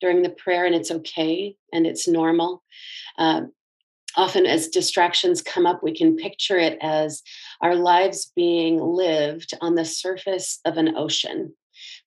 during 0.00 0.22
the 0.22 0.30
prayer 0.30 0.64
and 0.64 0.74
it's 0.74 0.90
okay 0.90 1.56
and 1.72 1.86
it's 1.86 2.06
normal. 2.06 2.62
Uh, 3.16 3.42
often 4.16 4.46
as 4.46 4.68
distractions 4.68 5.42
come 5.42 5.66
up 5.66 5.82
we 5.82 5.94
can 5.94 6.16
picture 6.16 6.56
it 6.56 6.78
as 6.80 7.22
our 7.60 7.74
lives 7.74 8.32
being 8.34 8.80
lived 8.80 9.52
on 9.60 9.74
the 9.74 9.84
surface 9.84 10.60
of 10.64 10.76
an 10.76 10.96
ocean 10.96 11.54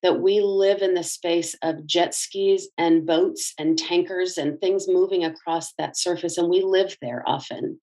that 0.02 0.20
we 0.20 0.40
live 0.40 0.82
in 0.82 0.94
the 0.94 1.02
space 1.02 1.54
of 1.62 1.86
jet 1.86 2.14
skis 2.14 2.68
and 2.76 3.06
boats 3.06 3.54
and 3.58 3.78
tankers 3.78 4.36
and 4.38 4.60
things 4.60 4.88
moving 4.88 5.24
across 5.24 5.72
that 5.74 5.96
surface, 5.96 6.38
and 6.38 6.48
we 6.48 6.62
live 6.62 6.96
there 7.00 7.22
often. 7.26 7.78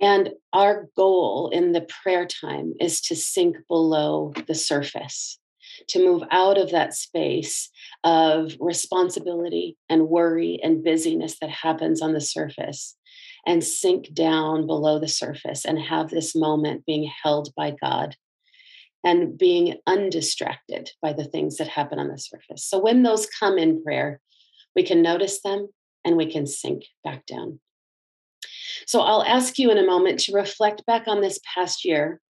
And 0.00 0.30
our 0.52 0.88
goal 0.96 1.50
in 1.52 1.72
the 1.72 1.86
prayer 2.02 2.26
time 2.26 2.74
is 2.80 3.00
to 3.02 3.16
sink 3.16 3.56
below 3.68 4.32
the 4.46 4.54
surface, 4.54 5.38
to 5.88 6.04
move 6.04 6.22
out 6.30 6.56
of 6.56 6.70
that 6.70 6.94
space 6.94 7.70
of 8.04 8.52
responsibility 8.60 9.76
and 9.88 10.08
worry 10.08 10.60
and 10.62 10.84
busyness 10.84 11.38
that 11.40 11.50
happens 11.50 12.00
on 12.00 12.12
the 12.12 12.20
surface 12.20 12.96
and 13.44 13.64
sink 13.64 14.12
down 14.12 14.66
below 14.66 14.98
the 14.98 15.08
surface 15.08 15.64
and 15.64 15.78
have 15.78 16.10
this 16.10 16.34
moment 16.34 16.86
being 16.86 17.10
held 17.22 17.52
by 17.56 17.74
God 17.82 18.14
and 19.04 19.38
being 19.38 19.76
undistracted 19.86 20.90
by 21.00 21.12
the 21.12 21.24
things 21.24 21.56
that 21.56 21.68
happen 21.68 21.98
on 21.98 22.08
the 22.08 22.18
surface. 22.18 22.64
So 22.64 22.78
when 22.78 23.02
those 23.02 23.26
come 23.26 23.58
in 23.58 23.82
prayer, 23.82 24.20
we 24.74 24.82
can 24.82 25.02
notice 25.02 25.40
them 25.42 25.68
and 26.04 26.16
we 26.16 26.30
can 26.30 26.46
sink 26.46 26.84
back 27.04 27.26
down. 27.26 27.60
So 28.86 29.00
I'll 29.00 29.22
ask 29.22 29.58
you 29.58 29.70
in 29.70 29.78
a 29.78 29.86
moment 29.86 30.20
to 30.20 30.32
reflect 30.32 30.86
back 30.86 31.06
on 31.06 31.20
this 31.20 31.40
past 31.54 31.84
year, 31.84 32.20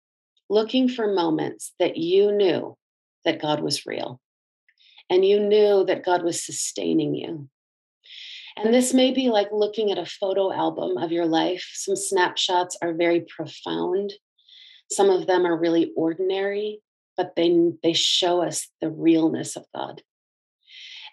looking 0.49 0.89
for 0.89 1.13
moments 1.13 1.73
that 1.79 1.97
you 1.97 2.33
knew 2.33 2.77
that 3.25 3.41
God 3.41 3.61
was 3.61 3.87
real 3.87 4.21
and 5.11 5.25
you 5.25 5.41
knew 5.41 5.85
that 5.85 6.05
God 6.05 6.23
was 6.23 6.45
sustaining 6.45 7.15
you. 7.15 7.49
And 8.57 8.75
this 8.75 8.93
may 8.93 9.13
be 9.13 9.31
like 9.31 9.49
looking 9.53 9.93
at 9.93 9.99
a 9.99 10.07
photo 10.07 10.53
album 10.53 10.97
of 10.97 11.13
your 11.13 11.27
life. 11.27 11.71
Some 11.75 11.95
snapshots 11.97 12.77
are 12.83 12.93
very 12.93 13.21
profound 13.21 14.13
some 14.91 15.11
of 15.11 15.27
them 15.27 15.47
are 15.47 15.59
really 15.59 15.93
ordinary, 15.97 16.81
but 17.17 17.35
they, 17.37 17.73
they 17.83 17.93
show 17.93 18.43
us 18.43 18.69
the 18.81 18.91
realness 18.91 19.57
of 19.57 19.65
God. 19.75 20.03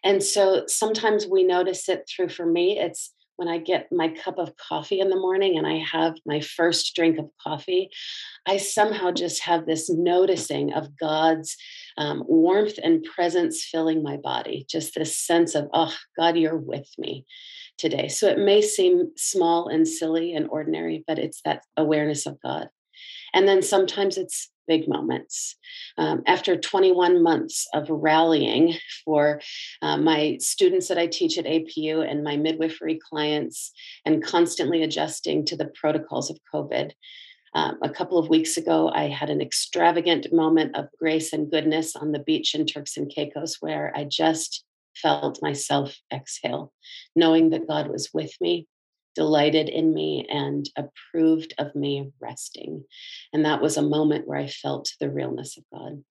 And 0.04 0.22
so 0.22 0.66
sometimes 0.68 1.26
we 1.26 1.44
notice 1.44 1.90
it 1.90 2.08
through, 2.08 2.30
for 2.30 2.46
me, 2.46 2.80
it's 2.80 3.12
when 3.38 3.48
I 3.48 3.58
get 3.58 3.92
my 3.92 4.10
cup 4.10 4.38
of 4.38 4.56
coffee 4.56 5.00
in 5.00 5.10
the 5.10 5.20
morning 5.20 5.58
and 5.58 5.68
I 5.68 5.80
have 5.80 6.16
my 6.26 6.40
first 6.40 6.96
drink 6.96 7.18
of 7.18 7.30
coffee, 7.42 7.90
I 8.46 8.58
somehow 8.58 9.12
just 9.12 9.42
have 9.44 9.66
this 9.66 9.90
noticing 9.90 10.74
of 10.74 10.98
God's 10.98 11.58
um, 11.98 12.24
warmth 12.28 12.80
and 12.82 13.04
presence 13.04 13.66
filling 13.70 14.04
my 14.04 14.18
body, 14.18 14.66
just 14.70 14.96
this 14.96 15.18
sense 15.18 15.56
of, 15.56 15.68
oh, 15.74 15.94
God, 16.18 16.38
you're 16.38 16.58
with 16.58 16.88
me 16.98 17.26
today. 17.78 18.08
So 18.08 18.28
it 18.28 18.38
may 18.38 18.62
seem 18.62 19.12
small 19.18 19.68
and 19.68 19.88
silly 19.88 20.34
and 20.34 20.48
ordinary, 20.50 21.04
but 21.06 21.20
it's 21.20 21.42
that 21.44 21.64
awareness 21.76 22.26
of 22.26 22.40
God. 22.42 22.70
And 23.36 23.48
then 23.48 23.62
sometimes 23.62 24.18
it's 24.18 24.50
big 24.68 24.88
moments. 24.88 25.58
Um, 25.98 26.24
after 26.26 26.58
21 26.58 27.22
months 27.22 27.68
of 27.74 27.88
rallying 27.90 28.76
for 29.04 29.42
uh, 29.82 29.98
my 29.98 30.38
students 30.40 30.88
that 30.88 30.98
I 30.98 31.08
teach 31.08 31.38
at 31.38 31.46
APU 31.46 32.10
and 32.10 32.24
my 32.24 32.38
midwifery 32.38 33.00
clients, 33.10 33.72
and 34.06 34.24
constantly 34.24 34.82
adjusting 34.82 35.46
to 35.46 35.58
the 35.58 35.72
protocols 35.76 36.32
of 36.32 36.40
COVID. 36.54 36.92
Um, 37.54 37.78
a 37.82 37.90
couple 37.90 38.18
of 38.18 38.30
weeks 38.30 38.58
ago, 38.58 38.90
I 38.90 39.08
had 39.08 39.30
an 39.30 39.42
extravagant 39.42 40.34
moment 40.34 40.76
of 40.76 40.88
grace 41.00 41.32
and 41.32 41.52
goodness 41.52 41.96
on 41.96 42.12
the 42.12 42.20
beach 42.20 42.56
in 42.56 42.66
Turks 42.66 42.98
and 42.98 43.10
Caicos 43.14 43.58
where 43.62 43.94
I 43.96 44.06
just 44.06 44.64
felt 44.96 45.42
myself 45.42 45.98
exhale, 46.12 46.74
knowing 47.16 47.52
that 47.52 47.68
God 47.68 47.88
was 47.88 48.10
with 48.14 48.34
me 48.42 48.68
delighted 49.16 49.70
in 49.70 49.94
me 49.94 50.28
and 50.30 50.70
approved 50.78 51.54
of 51.58 51.74
me 51.76 52.12
resting. 52.20 52.84
And 53.34 53.46
that 53.46 53.62
was 53.62 53.78
a 53.78 53.82
moment 53.82 54.28
where 54.28 54.40
I 54.40 54.48
felt 54.48 54.94
the 55.00 55.10
realness 55.10 55.58
of 55.58 55.64
God. 55.74 56.04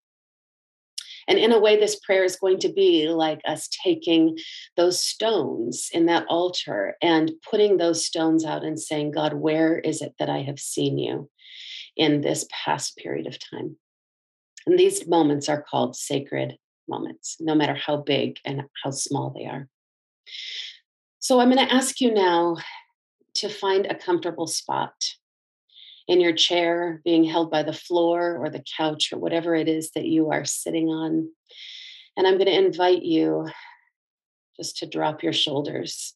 And 1.27 1.38
in 1.38 1.51
a 1.51 1.60
way, 1.60 1.79
this 1.79 2.00
prayer 2.00 2.24
is 2.24 2.36
going 2.36 2.60
to 2.60 2.74
be 2.74 3.07
like 3.07 3.39
us 3.45 3.69
taking 3.83 4.38
those 4.75 5.01
stones 5.01 5.89
in 5.93 6.07
that 6.07 6.25
altar 6.27 6.98
and 7.01 7.31
putting 7.50 7.77
those 7.77 8.05
stones 8.05 8.43
out 8.43 8.63
and 8.63 8.79
saying, 8.79 9.12
God, 9.12 9.33
where 9.33 9.77
is 9.77 10.01
it 10.01 10.13
that 10.19 10.29
I 10.29 10.41
have 10.41 10.60
seen 10.60 10.98
you 10.98 11.29
in 11.95 12.22
this 12.22 12.45
past 12.51 12.98
period 12.98 13.27
of 13.27 13.38
time? 13.39 13.77
And 14.65 14.77
these 14.77 15.07
moments 15.07 15.50
are 15.50 15.62
called 15.62 15.95
sacred 15.95 16.57
moments, 16.88 17.38
no 17.39 17.55
matter 17.55 17.75
how 17.75 17.98
big 17.98 18.38
and 18.45 18.63
how 18.83 18.91
small 18.91 19.33
they 19.38 19.45
are. 19.45 19.67
So 21.19 21.39
I'm 21.39 21.51
going 21.51 21.65
to 21.65 21.74
ask 21.74 22.01
you 22.01 22.13
now 22.13 22.57
to 23.44 23.50
find 23.50 23.86
a 23.86 23.96
comfortable 23.96 24.48
spot 24.48 24.94
in 26.08 26.22
your 26.22 26.32
chair, 26.32 27.02
being 27.04 27.26
held 27.26 27.52
by 27.52 27.62
the 27.62 27.74
floor 27.74 28.38
or 28.38 28.50
the 28.50 28.64
couch 28.78 29.12
or 29.12 29.20
whatever 29.20 29.54
it 29.54 29.68
is 29.68 29.92
that 29.92 30.06
you 30.06 30.32
are 30.32 30.46
sitting 30.46 30.88
on. 30.88 31.30
And 32.16 32.26
I'm 32.26 32.38
going 32.38 32.48
to 32.48 32.66
invite 32.66 33.04
you 33.04 33.50
just 34.58 34.78
to 34.78 34.88
drop 34.88 35.24
your 35.24 35.34
shoulders 35.34 36.14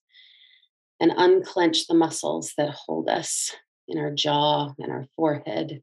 and 1.01 1.11
unclench 1.15 1.87
the 1.87 1.95
muscles 1.95 2.53
that 2.57 2.69
hold 2.69 3.09
us 3.09 3.53
in 3.89 3.97
our 3.97 4.11
jaw 4.11 4.71
and 4.79 4.89
our 4.89 5.05
forehead. 5.17 5.81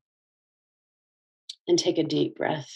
And 1.69 1.79
take 1.79 1.99
a 1.99 2.05
deep 2.05 2.37
breath. 2.37 2.71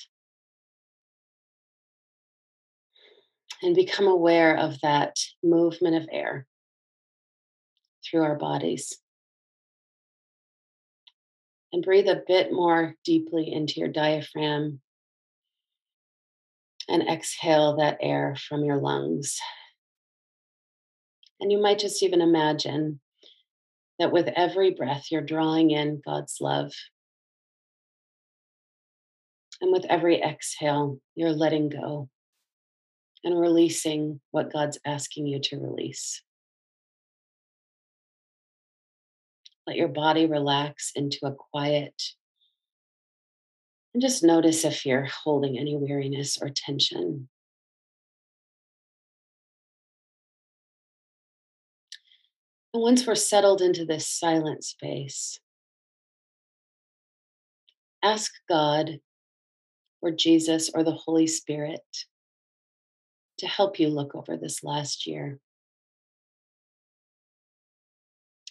And 3.63 3.75
become 3.75 4.07
aware 4.07 4.57
of 4.57 4.81
that 4.83 5.17
movement 5.43 5.97
of 5.97 6.09
air 6.13 6.47
through 8.11 8.23
our 8.23 8.37
bodies. 8.37 8.99
And 11.73 11.83
breathe 11.83 12.09
a 12.09 12.23
bit 12.27 12.53
more 12.53 12.95
deeply 13.05 13.53
into 13.53 13.81
your 13.81 13.88
diaphragm. 13.88 14.81
And 16.88 17.07
exhale 17.07 17.77
that 17.77 17.99
air 18.00 18.37
from 18.49 18.65
your 18.65 18.79
lungs. 18.79 19.38
And 21.41 21.53
you 21.53 21.61
might 21.61 21.79
just 21.79 22.03
even 22.03 22.21
imagine 22.21 23.00
that 23.99 24.12
with 24.12 24.29
every 24.35 24.71
breath, 24.71 25.07
you're 25.11 25.21
drawing 25.21 25.71
in 25.71 26.00
God's 26.05 26.38
love. 26.41 26.73
And 29.61 29.73
with 29.73 29.85
every 29.87 30.23
exhale, 30.23 31.00
you're 31.15 31.33
letting 31.33 31.69
go 31.69 32.09
and 33.25 33.38
releasing 33.38 34.21
what 34.31 34.53
God's 34.53 34.79
asking 34.85 35.27
you 35.27 35.41
to 35.41 35.59
release. 35.59 36.23
Let 39.69 39.77
your 39.77 39.89
body 39.89 40.25
relax 40.25 40.93
into 40.95 41.19
a 41.25 41.35
quiet. 41.35 41.93
And 43.93 44.01
just 44.01 44.25
notice 44.25 44.65
if 44.65 44.87
you're 44.87 45.05
holding 45.05 45.59
any 45.59 45.77
weariness 45.77 46.39
or 46.41 46.49
tension. 46.49 47.29
And 52.73 52.83
once 52.83 53.07
we're 53.07 53.15
settled 53.15 53.61
into 53.61 53.85
this 53.85 54.09
silent 54.09 54.65
space, 54.65 55.39
ask 58.03 58.33
God 58.49 59.01
or 60.01 60.13
Jesus 60.13 60.71
or 60.75 60.83
the 60.83 60.93
Holy 60.93 61.27
Spirit 61.27 61.85
to 63.37 63.47
help 63.47 63.79
you 63.79 63.89
look 63.89 64.15
over 64.15 64.39
this 64.39 64.65
last 64.65 65.07
year 65.07 65.39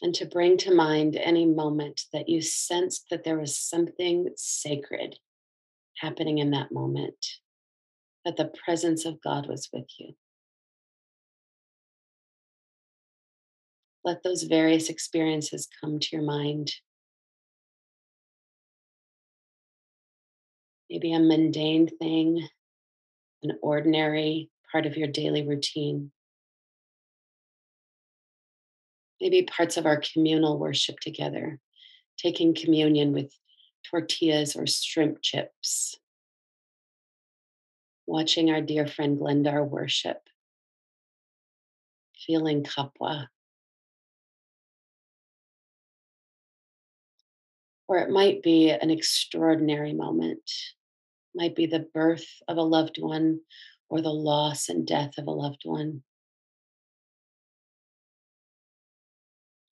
and 0.01 0.13
to 0.16 0.25
bring 0.25 0.58
to 0.58 0.74
mind 0.74 1.16
any 1.16 1.46
moment 1.46 2.01
that 2.13 2.30
you 2.30 2.42
sensed 2.42 3.06
that 3.10 3.24
there 3.24 3.39
was 3.39 3.58
something 3.58 4.30
sacred 4.36 5.18
happening 5.98 6.38
in 6.38 6.51
that 6.51 6.72
moment, 6.72 7.25
that 8.24 8.38
the 8.38 8.51
presence 8.63 9.06
of 9.06 9.22
God 9.22 9.48
was 9.48 9.70
with 9.74 9.88
you. 10.00 10.13
Let 14.04 14.24
those 14.24 14.44
various 14.44 14.89
experiences 14.89 15.68
come 15.82 16.00
to 16.00 16.08
your 16.12 16.24
mind. 16.24 16.72
Maybe 20.89 21.13
a 21.13 21.20
mundane 21.20 21.89
thing, 21.98 22.48
an 23.44 23.58
ordinary 23.62 24.50
part 24.72 24.86
of 24.86 24.96
your 24.96 25.10
daily 25.10 25.46
routine. 25.46 26.12
Maybe 29.20 29.44
parts 29.44 29.78
of 29.78 29.86
our 29.86 29.98
communal 29.98 30.60
worship 30.60 31.00
together, 31.00 31.60
taking 32.18 32.54
communion 32.54 33.14
with 33.14 33.34
tortillas 33.90 34.56
or 34.56 34.68
shrimp 34.68 35.22
chips, 35.22 35.96
watching 38.06 38.52
our 38.52 38.62
dear 38.62 38.86
friend 38.86 39.18
Glendar 39.20 39.68
worship, 39.68 40.22
feeling 42.26 42.64
kapwa. 42.64 43.28
Or 47.88 48.00
it 48.00 48.10
might 48.10 48.44
be 48.44 48.70
an 48.70 48.92
extraordinary 48.92 49.94
moment, 49.94 50.44
it 50.46 51.38
might 51.38 51.56
be 51.56 51.66
the 51.66 51.88
birth 51.94 52.28
of 52.48 52.58
a 52.58 52.62
loved 52.62 52.98
one 53.00 53.40
or 53.90 54.02
the 54.02 54.14
loss 54.14 54.68
and 54.70 54.86
death 54.86 55.18
of 55.18 55.28
a 55.28 55.32
loved 55.32 55.62
one. 55.64 56.04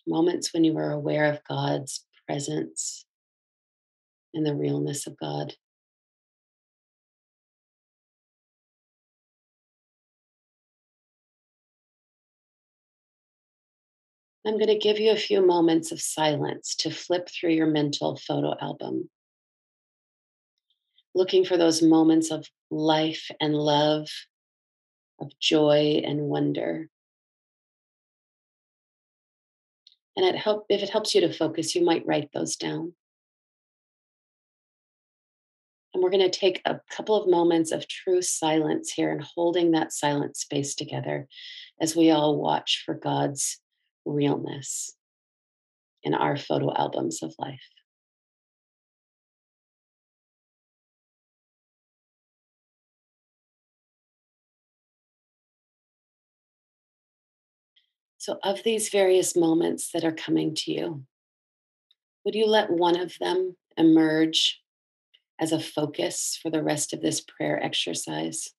Moments 0.07 0.53
when 0.53 0.63
you 0.63 0.73
were 0.73 0.91
aware 0.91 1.25
of 1.25 1.43
God's 1.43 2.05
presence 2.27 3.05
and 4.33 4.45
the 4.45 4.55
realness 4.55 5.07
of 5.07 5.17
God. 5.17 5.53
I'm 14.45 14.59
going 14.59 14.67
to 14.67 14.77
give 14.77 14.99
you 14.99 15.11
a 15.11 15.17
few 15.17 15.43
moments 15.43 15.91
of 15.91 15.99
silence 15.99 16.75
to 16.75 16.91
flip 16.91 17.27
through 17.29 17.53
your 17.53 17.65
mental 17.65 18.15
photo 18.15 18.53
album, 18.61 19.09
looking 21.15 21.43
for 21.45 21.57
those 21.57 21.81
moments 21.81 22.29
of 22.29 22.45
life 22.69 23.31
and 23.41 23.55
love, 23.55 24.07
of 25.19 25.31
joy 25.39 26.03
and 26.05 26.21
wonder. 26.21 26.89
And 30.15 30.25
it 30.25 30.35
help, 30.35 30.65
if 30.69 30.81
it 30.81 30.89
helps 30.89 31.13
you 31.13 31.21
to 31.21 31.33
focus, 31.33 31.75
you 31.75 31.83
might 31.83 32.05
write 32.05 32.29
those 32.33 32.55
down. 32.55 32.93
And 35.93 36.03
we're 36.03 36.09
going 36.09 36.29
to 36.29 36.39
take 36.39 36.61
a 36.65 36.81
couple 36.89 37.15
of 37.15 37.29
moments 37.29 37.71
of 37.71 37.87
true 37.87 38.21
silence 38.21 38.91
here 38.91 39.11
and 39.11 39.23
holding 39.23 39.71
that 39.71 39.93
silent 39.93 40.35
space 40.35 40.75
together 40.75 41.27
as 41.79 41.95
we 41.95 42.11
all 42.11 42.37
watch 42.37 42.83
for 42.85 42.93
God's 42.95 43.59
realness 44.05 44.93
in 46.03 46.13
our 46.13 46.37
photo 46.37 46.73
albums 46.75 47.23
of 47.23 47.33
life. 47.39 47.63
So, 58.25 58.39
of 58.41 58.63
these 58.63 58.89
various 58.89 59.35
moments 59.35 59.91
that 59.91 60.03
are 60.03 60.11
coming 60.11 60.55
to 60.55 60.71
you, 60.71 61.03
would 62.23 62.33
you 62.33 62.47
let 62.47 62.71
one 62.71 62.99
of 62.99 63.13
them 63.19 63.55
emerge 63.77 64.63
as 65.39 65.51
a 65.51 65.59
focus 65.59 66.39
for 66.41 66.49
the 66.49 66.63
rest 66.63 66.91
of 66.91 67.03
this 67.03 67.21
prayer 67.21 67.63
exercise? 67.63 68.49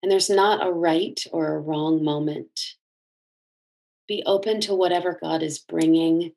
And 0.00 0.12
there's 0.12 0.30
not 0.30 0.64
a 0.64 0.70
right 0.70 1.20
or 1.32 1.52
a 1.52 1.58
wrong 1.58 2.04
moment 2.04 2.60
be 4.06 4.22
open 4.24 4.60
to 4.60 4.74
whatever 4.76 5.18
God 5.20 5.42
is 5.42 5.58
bringing 5.58 6.30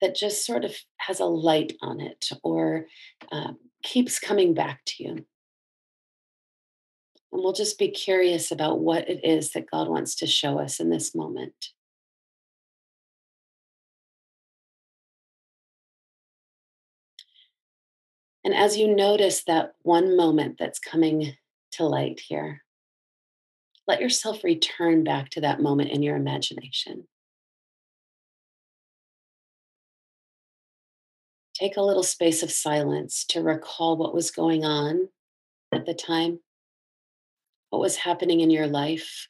that 0.00 0.14
just 0.14 0.46
sort 0.46 0.64
of 0.64 0.76
has 0.98 1.18
a 1.18 1.24
light 1.24 1.72
on 1.82 2.00
it 2.00 2.28
or 2.44 2.86
uh, 3.32 3.54
keeps 3.82 4.20
coming 4.20 4.54
back 4.54 4.84
to 4.84 5.02
you. 5.02 5.26
And 7.34 7.42
we'll 7.42 7.52
just 7.52 7.80
be 7.80 7.88
curious 7.88 8.52
about 8.52 8.78
what 8.78 9.10
it 9.10 9.24
is 9.24 9.50
that 9.50 9.68
God 9.68 9.88
wants 9.88 10.14
to 10.16 10.26
show 10.26 10.60
us 10.60 10.78
in 10.78 10.88
this 10.88 11.16
moment. 11.16 11.70
And 18.44 18.54
as 18.54 18.76
you 18.76 18.94
notice 18.94 19.42
that 19.44 19.72
one 19.82 20.16
moment 20.16 20.58
that's 20.60 20.78
coming 20.78 21.36
to 21.72 21.84
light 21.86 22.20
here, 22.20 22.62
let 23.88 24.00
yourself 24.00 24.44
return 24.44 25.02
back 25.02 25.30
to 25.30 25.40
that 25.40 25.60
moment 25.60 25.90
in 25.90 26.04
your 26.04 26.14
imagination. 26.14 27.08
Take 31.54 31.76
a 31.76 31.82
little 31.82 32.04
space 32.04 32.44
of 32.44 32.52
silence 32.52 33.24
to 33.30 33.42
recall 33.42 33.96
what 33.96 34.14
was 34.14 34.30
going 34.30 34.64
on 34.64 35.08
at 35.72 35.84
the 35.84 35.94
time, 35.94 36.38
what 37.74 37.80
was 37.80 37.96
happening 37.96 38.38
in 38.38 38.50
your 38.50 38.68
life, 38.68 39.26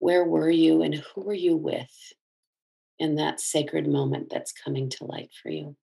where 0.00 0.24
were 0.24 0.50
you, 0.50 0.82
and 0.82 0.92
who 0.92 1.20
were 1.20 1.32
you 1.32 1.56
with 1.56 2.12
in 2.98 3.14
that 3.14 3.38
sacred 3.38 3.86
moment 3.86 4.28
that's 4.28 4.50
coming 4.50 4.88
to 4.88 5.04
light 5.04 5.30
for 5.40 5.48
you. 5.48 5.76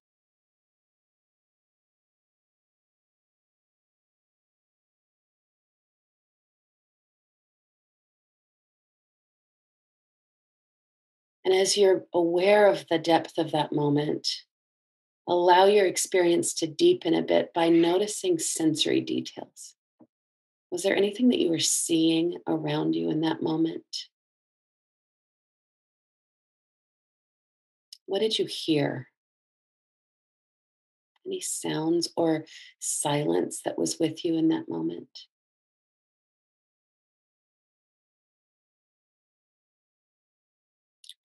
And 11.45 11.53
as 11.53 11.77
you're 11.77 12.03
aware 12.13 12.67
of 12.67 12.85
the 12.89 12.99
depth 12.99 13.37
of 13.37 13.51
that 13.51 13.71
moment, 13.71 14.27
allow 15.25 15.67
your 15.67 15.85
experience 15.85 16.53
to 16.55 16.67
deepen 16.67 17.13
a 17.13 17.21
bit 17.21 17.53
by 17.53 17.69
noticing 17.69 18.39
sensory 18.39 18.99
details. 18.99 19.75
Was 20.71 20.83
there 20.83 20.95
anything 20.95 21.29
that 21.29 21.39
you 21.39 21.49
were 21.49 21.59
seeing 21.59 22.37
around 22.47 22.95
you 22.95 23.09
in 23.09 23.21
that 23.21 23.41
moment? 23.41 23.83
What 28.05 28.19
did 28.19 28.37
you 28.37 28.45
hear? 28.45 29.07
Any 31.25 31.41
sounds 31.41 32.09
or 32.15 32.45
silence 32.79 33.61
that 33.63 33.77
was 33.77 33.99
with 33.99 34.23
you 34.25 34.35
in 34.37 34.49
that 34.49 34.69
moment? 34.69 35.09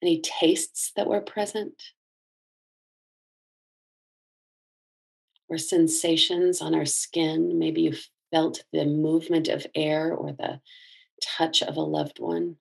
Any 0.03 0.21
tastes 0.21 0.93
that 0.97 1.07
were 1.07 1.23
present? 1.23 1.83
Or 5.49 5.57
sensations 5.57 6.61
on 6.61 6.75
our 6.75 6.85
skin? 6.85 7.59
Maybe 7.59 7.83
you 7.83 7.95
felt 8.35 8.65
the 8.73 8.85
movement 8.85 9.47
of 9.47 9.65
air 9.77 10.13
or 10.13 10.33
the 10.33 10.61
touch 11.23 11.63
of 11.63 11.77
a 11.77 11.81
loved 11.81 12.19
one. 12.19 12.57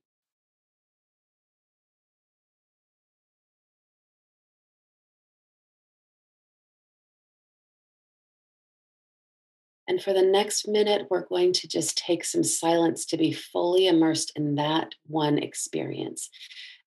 And 9.88 10.00
for 10.00 10.14
the 10.14 10.22
next 10.22 10.68
minute, 10.68 11.08
we're 11.10 11.26
going 11.26 11.54
to 11.54 11.68
just 11.68 11.98
take 11.98 12.24
some 12.24 12.44
silence 12.44 13.06
to 13.08 13.18
be 13.18 13.32
fully 13.32 13.88
immersed 13.88 14.32
in 14.36 14.56
that 14.56 14.94
one 15.08 15.40
experience 15.40 16.30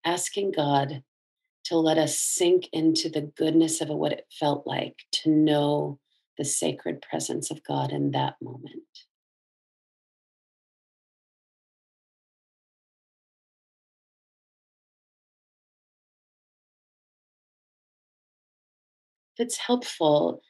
asking 0.05 0.53
God 0.53 1.03
to 1.64 1.77
let 1.77 1.99
us 1.99 2.16
sink 2.20 2.68
into 2.72 3.09
the 3.09 3.33
goodness 3.37 3.81
of 3.81 3.88
what 3.88 4.12
it 4.12 4.27
felt 4.38 4.64
like 4.64 4.94
to 5.11 5.31
know 5.31 5.99
the 6.38 6.44
sacred 6.44 7.03
presence 7.03 7.51
of 7.51 7.64
God 7.64 7.92
in 7.92 8.11
that 8.12 8.35
moment. 8.40 8.72
If 19.37 19.46
it's 19.46 19.59
helpful, 19.59 20.40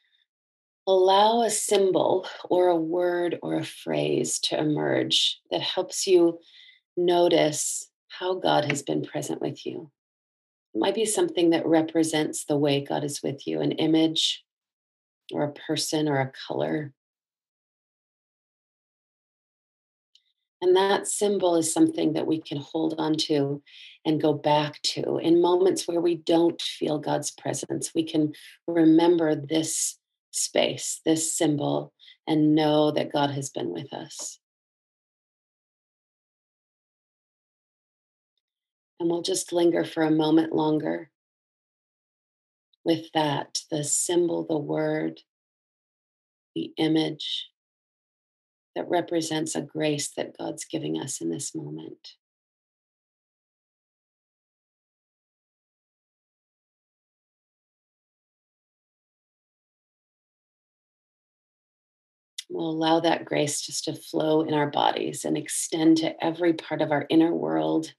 allow 0.87 1.41
a 1.41 1.49
symbol 1.49 2.25
or 2.49 2.69
a 2.69 2.75
word 2.75 3.37
or 3.41 3.55
a 3.55 3.65
phrase 3.65 4.39
to 4.39 4.57
emerge 4.57 5.39
that 5.51 5.61
helps 5.61 6.07
you 6.07 6.39
notice 6.95 7.89
how 8.07 8.35
God 8.35 8.65
has 8.65 8.81
been 8.81 9.03
present 9.03 9.41
with 9.41 9.65
you. 9.65 9.91
It 10.73 10.79
might 10.79 10.95
be 10.95 11.05
something 11.05 11.49
that 11.49 11.65
represents 11.65 12.45
the 12.45 12.57
way 12.57 12.81
God 12.81 13.03
is 13.03 13.21
with 13.21 13.45
you, 13.45 13.61
an 13.61 13.73
image, 13.73 14.45
or 15.33 15.43
a 15.43 15.53
person 15.53 16.07
or 16.07 16.19
a 16.19 16.31
color. 16.47 16.93
And 20.61 20.75
that 20.75 21.07
symbol 21.07 21.55
is 21.55 21.71
something 21.71 22.13
that 22.13 22.25
we 22.25 22.41
can 22.41 22.57
hold 22.57 22.95
on 22.97 23.15
to 23.27 23.61
and 24.05 24.21
go 24.21 24.33
back 24.33 24.81
to 24.81 25.17
in 25.17 25.41
moments 25.41 25.87
where 25.87 26.01
we 26.01 26.15
don't 26.15 26.59
feel 26.61 26.97
God's 26.97 27.29
presence. 27.29 27.91
We 27.93 28.03
can 28.03 28.33
remember 28.67 29.35
this 29.35 29.99
space, 30.31 30.99
this 31.05 31.31
symbol, 31.31 31.93
and 32.25 32.55
know 32.55 32.91
that 32.91 33.11
God 33.11 33.29
has 33.31 33.51
been 33.51 33.69
with 33.69 33.93
us. 33.93 34.39
And 38.99 39.09
we'll 39.09 39.21
just 39.21 39.53
linger 39.53 39.83
for 39.85 40.01
a 40.01 40.09
moment 40.09 40.53
longer 40.53 41.11
with 42.87 43.11
that 43.13 43.59
the 43.69 43.83
symbol, 43.83 44.45
the 44.47 44.57
word, 44.57 45.19
the 46.55 46.71
image 46.77 47.49
that 48.75 48.87
represents 48.87 49.55
a 49.55 49.61
grace 49.61 50.07
that 50.15 50.37
God's 50.37 50.63
giving 50.63 50.97
us 50.97 51.19
in 51.19 51.29
this 51.29 51.53
moment. 51.53 52.13
We'll 62.49 62.69
allow 62.69 63.01
that 63.01 63.25
grace 63.25 63.59
just 63.59 63.83
to 63.83 63.95
flow 63.95 64.43
in 64.43 64.53
our 64.53 64.71
bodies 64.71 65.25
and 65.25 65.37
extend 65.37 65.97
to 65.97 66.23
every 66.23 66.53
part 66.53 66.81
of 66.81 66.93
our 66.93 67.05
inner 67.09 67.35
world, 67.35 67.93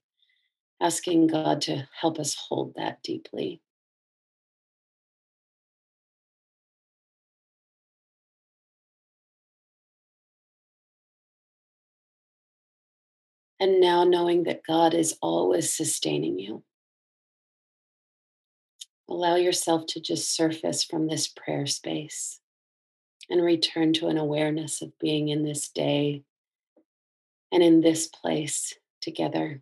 asking 0.81 1.27
God 1.27 1.61
to 1.61 1.87
help 2.01 2.17
us 2.17 2.35
hold 2.49 2.73
that 2.75 3.03
deeply. 3.03 3.61
And 13.59 13.81
now 13.81 14.03
knowing 14.05 14.43
that 14.43 14.65
God 14.65 14.93
is 14.93 15.17
always 15.21 15.73
sustaining 15.73 16.39
you. 16.39 16.63
Allow 19.09 19.35
yourself 19.35 19.85
to 19.87 19.99
just 19.99 20.33
surface 20.33 20.83
from 20.83 21.07
this 21.07 21.27
prayer 21.27 21.65
space 21.65 22.39
and 23.29 23.43
return 23.43 23.91
to 23.93 24.07
an 24.07 24.17
awareness 24.17 24.81
of 24.81 24.97
being 24.99 25.29
in 25.29 25.43
this 25.43 25.69
day 25.69 26.23
and 27.51 27.61
in 27.63 27.81
this 27.81 28.07
place 28.07 28.75
together. 29.01 29.61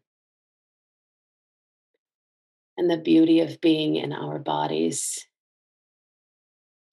And 2.77 2.89
the 2.89 2.97
beauty 2.97 3.39
of 3.39 3.59
being 3.61 3.95
in 3.95 4.13
our 4.13 4.37
bodies 4.37 5.25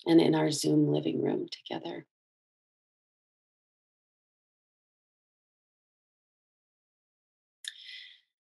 and 0.07 0.21
in 0.21 0.35
our 0.35 0.51
Zoom 0.51 0.89
living 0.89 1.23
room 1.23 1.47
together. 1.51 2.07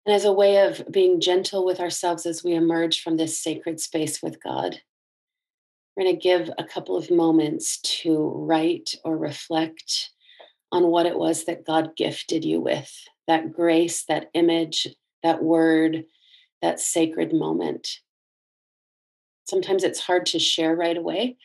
And 0.06 0.14
as 0.14 0.24
a 0.24 0.32
way 0.32 0.66
of 0.66 0.82
being 0.90 1.20
gentle 1.20 1.64
with 1.64 1.80
ourselves 1.80 2.26
as 2.26 2.44
we 2.44 2.54
emerge 2.54 3.02
from 3.02 3.16
this 3.16 3.40
sacred 3.40 3.80
space 3.80 4.22
with 4.22 4.42
God, 4.42 4.80
we're 5.96 6.04
going 6.04 6.16
to 6.16 6.20
give 6.20 6.50
a 6.58 6.64
couple 6.64 6.96
of 6.96 7.10
moments 7.10 7.80
to 7.80 8.32
write 8.34 8.94
or 9.04 9.16
reflect 9.16 10.10
on 10.72 10.88
what 10.88 11.06
it 11.06 11.16
was 11.16 11.44
that 11.44 11.64
God 11.64 11.96
gifted 11.96 12.44
you 12.44 12.60
with 12.60 12.92
that 13.26 13.52
grace, 13.52 14.04
that 14.04 14.28
image, 14.34 14.86
that 15.22 15.42
word, 15.42 16.04
that 16.60 16.80
sacred 16.80 17.32
moment. 17.32 18.00
Sometimes 19.46 19.84
it's 19.84 20.00
hard 20.00 20.26
to 20.26 20.38
share 20.38 20.74
right 20.74 20.96
away. 20.96 21.36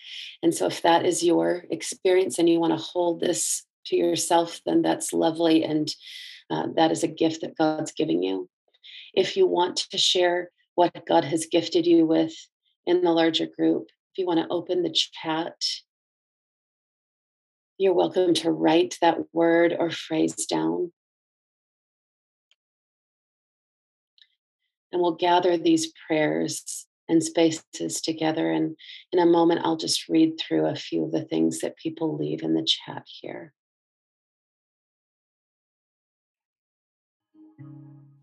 And 0.41 0.53
so, 0.53 0.67
if 0.67 0.81
that 0.81 1.05
is 1.05 1.23
your 1.23 1.65
experience 1.69 2.39
and 2.39 2.49
you 2.49 2.59
want 2.59 2.77
to 2.77 2.83
hold 2.83 3.19
this 3.19 3.65
to 3.85 3.95
yourself, 3.95 4.61
then 4.65 4.81
that's 4.81 5.13
lovely. 5.13 5.63
And 5.63 5.93
uh, 6.49 6.67
that 6.75 6.91
is 6.91 7.03
a 7.03 7.07
gift 7.07 7.41
that 7.41 7.57
God's 7.57 7.91
giving 7.91 8.23
you. 8.23 8.49
If 9.13 9.37
you 9.37 9.47
want 9.47 9.77
to 9.91 9.97
share 9.97 10.49
what 10.75 11.05
God 11.07 11.23
has 11.25 11.47
gifted 11.51 11.85
you 11.85 12.05
with 12.05 12.33
in 12.85 13.01
the 13.01 13.11
larger 13.11 13.47
group, 13.47 13.87
if 14.13 14.17
you 14.17 14.25
want 14.25 14.39
to 14.39 14.47
open 14.49 14.83
the 14.83 14.93
chat, 14.93 15.55
you're 17.77 17.93
welcome 17.93 18.33
to 18.35 18.51
write 18.51 18.97
that 19.01 19.17
word 19.33 19.75
or 19.77 19.89
phrase 19.89 20.45
down. 20.45 20.91
And 24.91 25.01
we'll 25.01 25.15
gather 25.15 25.57
these 25.57 25.93
prayers 26.07 26.87
and 27.07 27.23
spaces 27.23 28.01
together. 28.01 28.51
And 28.51 28.75
in 29.11 29.19
a 29.19 29.25
moment, 29.25 29.61
I'll 29.63 29.77
just 29.77 30.09
read 30.09 30.39
through 30.39 30.67
a 30.67 30.75
few 30.75 31.05
of 31.05 31.11
the 31.11 31.23
things 31.23 31.59
that 31.59 31.77
people 31.77 32.17
leave 32.17 32.43
in 32.43 32.53
the 32.53 32.65
chat 32.65 33.03
here. 33.21 33.53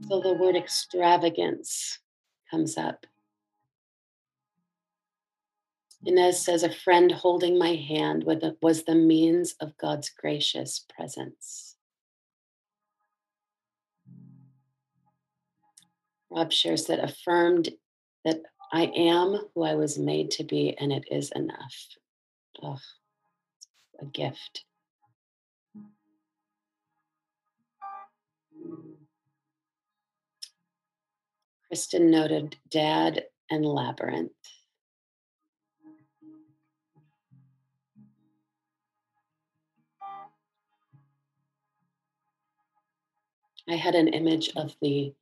So 0.09 0.21
the 0.21 0.35
word 0.35 0.55
extravagance 0.55 1.99
comes 2.51 2.79
up. 2.79 3.07
Inez 6.05 6.45
says, 6.45 6.63
a 6.63 6.71
friend 6.71 7.11
holding 7.11 7.59
my 7.59 7.75
hand 7.75 8.25
was 8.63 8.85
the 8.85 8.95
means 8.95 9.57
of 9.61 9.77
God's 9.79 10.11
gracious 10.11 10.87
presence. 10.95 11.75
Rob 16.31 16.53
shares 16.53 16.87
that 16.87 17.03
affirmed 17.03 17.71
that 18.25 18.43
I 18.73 18.93
am 18.95 19.49
who 19.55 19.65
I 19.65 19.75
was 19.75 19.99
made 19.99 20.31
to 20.33 20.45
be, 20.45 20.77
and 20.79 20.93
it 20.93 21.05
is 21.11 21.33
enough. 21.35 21.75
Oh, 22.63 22.79
a 24.01 24.05
gift. 24.05 24.66
Kristen 31.77 32.11
noted 32.11 32.57
dad 32.71 33.25
and 33.51 33.63
labyrinth. 33.63 34.33
I 43.69 43.75
had 43.75 43.95
an 43.95 44.09
image 44.09 44.49
of 44.57 44.75
the 44.81 45.13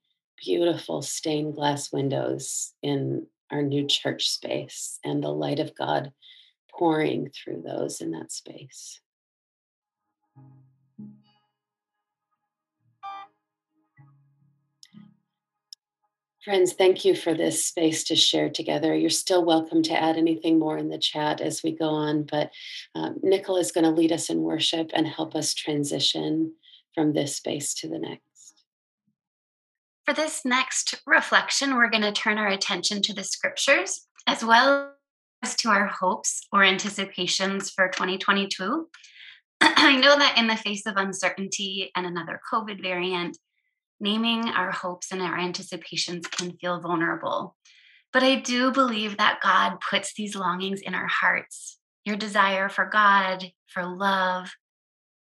beautiful 0.45 1.03
stained 1.03 1.57
glass 1.57 1.91
windows 1.91 2.75
in 2.83 3.27
our 3.51 3.63
new 3.63 3.89
church 3.89 4.29
space 4.31 5.01
and 5.03 5.25
the 5.25 5.31
light 5.31 5.59
of 5.59 5.75
God 5.75 6.13
pouring 6.71 7.31
through 7.31 7.65
those 7.67 8.01
in 8.01 8.13
that 8.13 8.31
space. 8.31 9.01
Friends, 16.45 16.75
thank 16.75 17.07
you 17.07 17.15
for 17.15 17.33
this 17.33 17.65
space 17.65 18.05
to 18.05 18.15
share 18.15 18.51
together. 18.51 18.95
You're 18.95 19.09
still 19.09 19.43
welcome 19.43 19.83
to 19.85 19.99
add 19.99 20.19
anything 20.19 20.59
more 20.59 20.77
in 20.77 20.91
the 20.91 20.99
chat 20.99 21.41
as 21.41 21.63
we 21.63 21.73
go 21.73 21.89
on, 21.89 22.25
but 22.25 22.51
um, 22.95 23.17
Nicola 23.23 23.61
is 23.61 23.73
going 23.73 23.85
to 23.85 23.91
lead 23.91 24.13
us 24.13 24.29
in 24.29 24.43
worship 24.43 24.91
and 24.93 25.07
help 25.07 25.35
us 25.35 25.55
transition 25.55 26.53
from 26.95 27.15
this 27.15 27.37
space 27.37 27.73
to 27.77 27.89
the 27.89 27.99
next. 27.99 28.63
For 30.05 30.13
this 30.13 30.45
next 30.45 31.01
reflection, 31.07 31.77
we're 31.77 31.89
going 31.89 32.03
to 32.03 32.13
turn 32.13 32.37
our 32.37 32.49
attention 32.49 33.01
to 33.03 33.15
the 33.15 33.25
scriptures 33.25 34.07
as 34.27 34.45
well 34.45 34.93
as 35.43 35.55
to 35.57 35.71
our 35.71 35.87
hopes 35.87 36.47
or 36.53 36.63
anticipations 36.63 37.71
for 37.71 37.89
2022. 37.89 38.87
I 39.63 39.97
know 39.97 40.19
that 40.19 40.37
in 40.37 40.47
the 40.47 40.57
face 40.57 40.85
of 40.85 40.99
uncertainty 40.99 41.91
and 41.97 42.05
another 42.05 42.39
COVID 42.53 42.83
variant, 42.83 43.39
naming 44.05 44.49
our 44.51 44.71
hopes 44.71 45.11
and 45.11 45.23
our 45.23 45.39
anticipations 45.39 46.27
can 46.27 46.53
feel 46.59 46.79
vulnerable. 46.79 47.57
But 48.13 48.23
I 48.23 48.37
do 48.37 48.71
believe 48.71 49.17
that 49.17 49.41
God 49.43 49.79
puts 49.91 50.13
these 50.15 50.37
longings 50.37 50.83
in 50.83 50.95
our 50.95 51.09
hearts 51.09 51.79
your 52.05 52.17
desire 52.17 52.69
for 52.69 52.85
God, 52.85 53.51
for 53.67 53.87
love, 53.87 54.51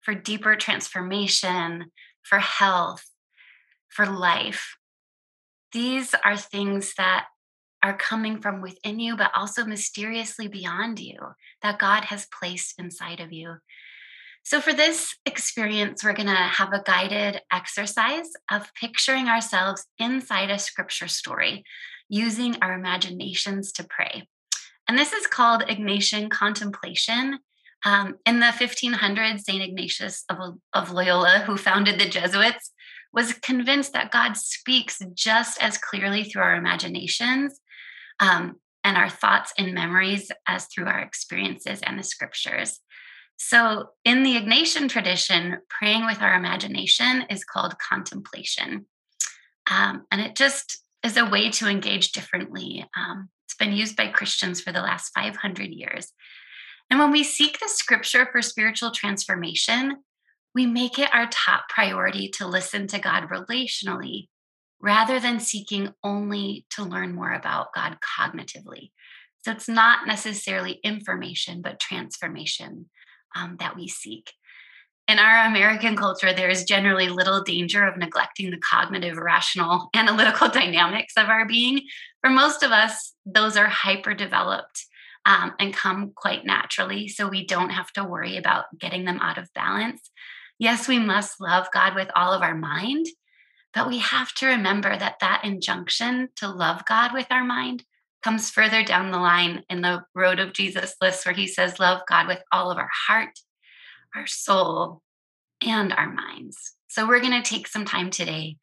for 0.01 0.15
deeper 0.15 0.55
transformation, 0.55 1.91
for 2.23 2.39
health, 2.39 3.05
for 3.89 4.07
life. 4.07 4.75
These 5.71 6.15
are 6.25 6.35
things 6.35 6.95
that 6.97 7.27
are 7.83 7.95
coming 7.95 8.41
from 8.41 8.61
within 8.61 8.99
you, 8.99 9.15
but 9.15 9.31
also 9.35 9.63
mysteriously 9.63 10.47
beyond 10.47 10.99
you 10.99 11.19
that 11.61 11.77
God 11.77 12.05
has 12.05 12.27
placed 12.39 12.79
inside 12.79 13.19
of 13.19 13.31
you. 13.31 13.55
So, 14.43 14.59
for 14.59 14.73
this 14.73 15.15
experience, 15.25 16.03
we're 16.03 16.13
going 16.13 16.27
to 16.27 16.33
have 16.33 16.73
a 16.73 16.83
guided 16.83 17.41
exercise 17.51 18.29
of 18.49 18.71
picturing 18.73 19.27
ourselves 19.27 19.85
inside 19.99 20.49
a 20.49 20.59
scripture 20.59 21.07
story 21.07 21.63
using 22.09 22.57
our 22.61 22.73
imaginations 22.73 23.71
to 23.73 23.85
pray. 23.89 24.27
And 24.87 24.97
this 24.97 25.13
is 25.13 25.27
called 25.27 25.61
Ignatian 25.63 26.29
contemplation. 26.29 27.39
Um, 27.85 28.15
in 28.25 28.39
the 28.39 28.47
1500s, 28.47 29.39
St. 29.39 29.63
Ignatius 29.63 30.25
of, 30.29 30.37
of 30.73 30.91
Loyola, 30.91 31.43
who 31.45 31.57
founded 31.57 31.99
the 31.99 32.09
Jesuits, 32.09 32.71
was 33.13 33.33
convinced 33.33 33.93
that 33.93 34.11
God 34.11 34.37
speaks 34.37 35.01
just 35.13 35.61
as 35.63 35.77
clearly 35.77 36.23
through 36.23 36.43
our 36.43 36.55
imaginations 36.55 37.59
um, 38.19 38.57
and 38.83 38.97
our 38.97 39.09
thoughts 39.09 39.53
and 39.57 39.73
memories 39.73 40.31
as 40.47 40.65
through 40.65 40.85
our 40.85 40.99
experiences 40.99 41.81
and 41.81 41.97
the 41.97 42.03
scriptures. 42.03 42.79
So, 43.43 43.89
in 44.05 44.21
the 44.21 44.35
Ignatian 44.35 44.87
tradition, 44.87 45.57
praying 45.67 46.05
with 46.05 46.21
our 46.21 46.35
imagination 46.35 47.25
is 47.27 47.43
called 47.43 47.79
contemplation. 47.79 48.85
Um, 49.69 50.05
and 50.11 50.21
it 50.21 50.35
just 50.35 50.77
is 51.03 51.17
a 51.17 51.25
way 51.25 51.49
to 51.49 51.67
engage 51.67 52.11
differently. 52.11 52.85
Um, 52.95 53.29
it's 53.45 53.55
been 53.55 53.73
used 53.73 53.97
by 53.97 54.09
Christians 54.09 54.61
for 54.61 54.71
the 54.71 54.83
last 54.83 55.11
500 55.15 55.71
years. 55.71 56.13
And 56.91 56.99
when 56.99 57.09
we 57.09 57.23
seek 57.23 57.59
the 57.59 57.67
scripture 57.67 58.29
for 58.31 58.43
spiritual 58.43 58.91
transformation, 58.91 59.97
we 60.53 60.67
make 60.67 60.99
it 60.99 61.09
our 61.11 61.25
top 61.25 61.67
priority 61.67 62.29
to 62.35 62.47
listen 62.47 62.85
to 62.87 62.99
God 62.99 63.29
relationally 63.29 64.27
rather 64.79 65.19
than 65.19 65.39
seeking 65.39 65.89
only 66.03 66.67
to 66.75 66.83
learn 66.83 67.15
more 67.15 67.33
about 67.33 67.73
God 67.73 67.97
cognitively. 68.19 68.91
So 69.43 69.51
it's 69.51 69.67
not 69.67 70.05
necessarily 70.05 70.73
information, 70.83 71.63
but 71.63 71.79
transformation 71.79 72.85
um, 73.35 73.57
that 73.59 73.75
we 73.75 73.87
seek. 73.87 74.33
In 75.07 75.19
our 75.19 75.45
American 75.47 75.97
culture, 75.97 76.31
there 76.33 76.49
is 76.49 76.63
generally 76.63 77.09
little 77.09 77.43
danger 77.43 77.85
of 77.85 77.97
neglecting 77.97 78.49
the 78.49 78.57
cognitive, 78.57 79.17
rational, 79.17 79.89
analytical 79.95 80.47
dynamics 80.47 81.13
of 81.17 81.27
our 81.27 81.45
being. 81.45 81.81
For 82.21 82.29
most 82.29 82.63
of 82.63 82.71
us, 82.71 83.13
those 83.25 83.57
are 83.57 83.67
hyper 83.67 84.13
developed 84.13 84.85
um, 85.25 85.53
and 85.59 85.73
come 85.73 86.13
quite 86.15 86.45
naturally. 86.45 87.07
So 87.07 87.27
we 87.27 87.45
don't 87.45 87.71
have 87.71 87.91
to 87.93 88.03
worry 88.03 88.37
about 88.37 88.65
getting 88.77 89.05
them 89.05 89.19
out 89.19 89.37
of 89.37 89.53
balance. 89.53 90.11
Yes, 90.59 90.87
we 90.87 90.99
must 90.99 91.41
love 91.41 91.67
God 91.73 91.95
with 91.95 92.09
all 92.15 92.33
of 92.33 92.41
our 92.41 92.55
mind, 92.55 93.07
but 93.73 93.87
we 93.87 93.99
have 93.99 94.33
to 94.35 94.47
remember 94.47 94.95
that 94.97 95.19
that 95.19 95.43
injunction 95.43 96.29
to 96.37 96.47
love 96.47 96.85
God 96.85 97.13
with 97.13 97.27
our 97.31 97.43
mind 97.43 97.83
comes 98.23 98.49
further 98.49 98.83
down 98.83 99.11
the 99.11 99.19
line 99.19 99.63
in 99.69 99.81
the 99.81 100.03
Road 100.13 100.39
of 100.39 100.53
Jesus 100.53 100.95
list, 101.01 101.25
where 101.25 101.35
he 101.35 101.47
says, 101.47 101.79
Love 101.79 102.01
God 102.07 102.27
with 102.27 102.41
all 102.51 102.71
of 102.71 102.77
our 102.77 102.89
heart, 103.07 103.39
our 104.15 104.27
soul, 104.27 105.01
and 105.65 105.93
our 105.93 106.11
minds. 106.11 106.73
So 106.87 107.07
we're 107.07 107.21
going 107.21 107.41
to 107.41 107.49
take 107.49 107.67
some 107.67 107.85
time 107.85 108.09
today 108.09 108.57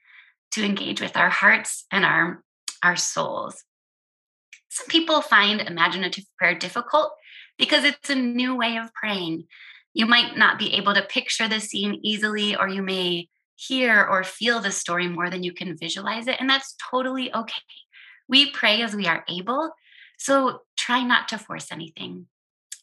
to 0.52 0.64
engage 0.64 1.00
with 1.00 1.16
our 1.16 1.30
hearts 1.30 1.86
and 1.90 2.04
our, 2.04 2.42
our 2.82 2.96
souls. 2.96 3.64
Some 4.68 4.86
people 4.86 5.22
find 5.22 5.60
imaginative 5.60 6.24
prayer 6.36 6.54
difficult 6.54 7.12
because 7.58 7.84
it's 7.84 8.10
a 8.10 8.14
new 8.14 8.54
way 8.54 8.76
of 8.76 8.92
praying. 8.94 9.44
You 9.94 10.06
might 10.06 10.36
not 10.36 10.58
be 10.58 10.74
able 10.74 10.94
to 10.94 11.02
picture 11.02 11.48
the 11.48 11.60
scene 11.60 11.98
easily, 12.02 12.54
or 12.54 12.68
you 12.68 12.82
may 12.82 13.28
hear 13.56 14.04
or 14.04 14.22
feel 14.22 14.60
the 14.60 14.70
story 14.70 15.08
more 15.08 15.30
than 15.30 15.42
you 15.42 15.52
can 15.52 15.76
visualize 15.76 16.28
it. 16.28 16.36
And 16.38 16.48
that's 16.48 16.76
totally 16.90 17.34
okay. 17.34 17.62
We 18.28 18.50
pray 18.50 18.82
as 18.82 18.94
we 18.94 19.06
are 19.06 19.24
able. 19.28 19.72
So 20.18 20.62
try 20.76 21.02
not 21.02 21.28
to 21.28 21.38
force 21.38 21.72
anything. 21.72 22.26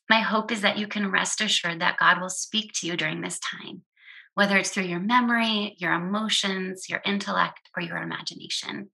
My 0.10 0.20
hope 0.20 0.52
is 0.52 0.62
that 0.62 0.78
you 0.78 0.88
can 0.88 1.12
rest 1.12 1.42
assured 1.42 1.82
that 1.82 1.98
God 1.98 2.22
will 2.22 2.30
speak 2.30 2.72
to 2.76 2.88
you 2.88 2.96
during 2.96 3.22
this 3.22 3.40
time, 3.40 3.82
whether 4.36 4.58
it's 4.58 4.70
through 4.70 4.84
your 4.84 5.00
memory, 5.00 5.76
your 5.80 5.94
emotions, 5.94 6.90
your 6.90 7.02
intellect, 7.06 7.70
or 7.76 7.82
your 7.82 7.98
imagination. 7.98 8.92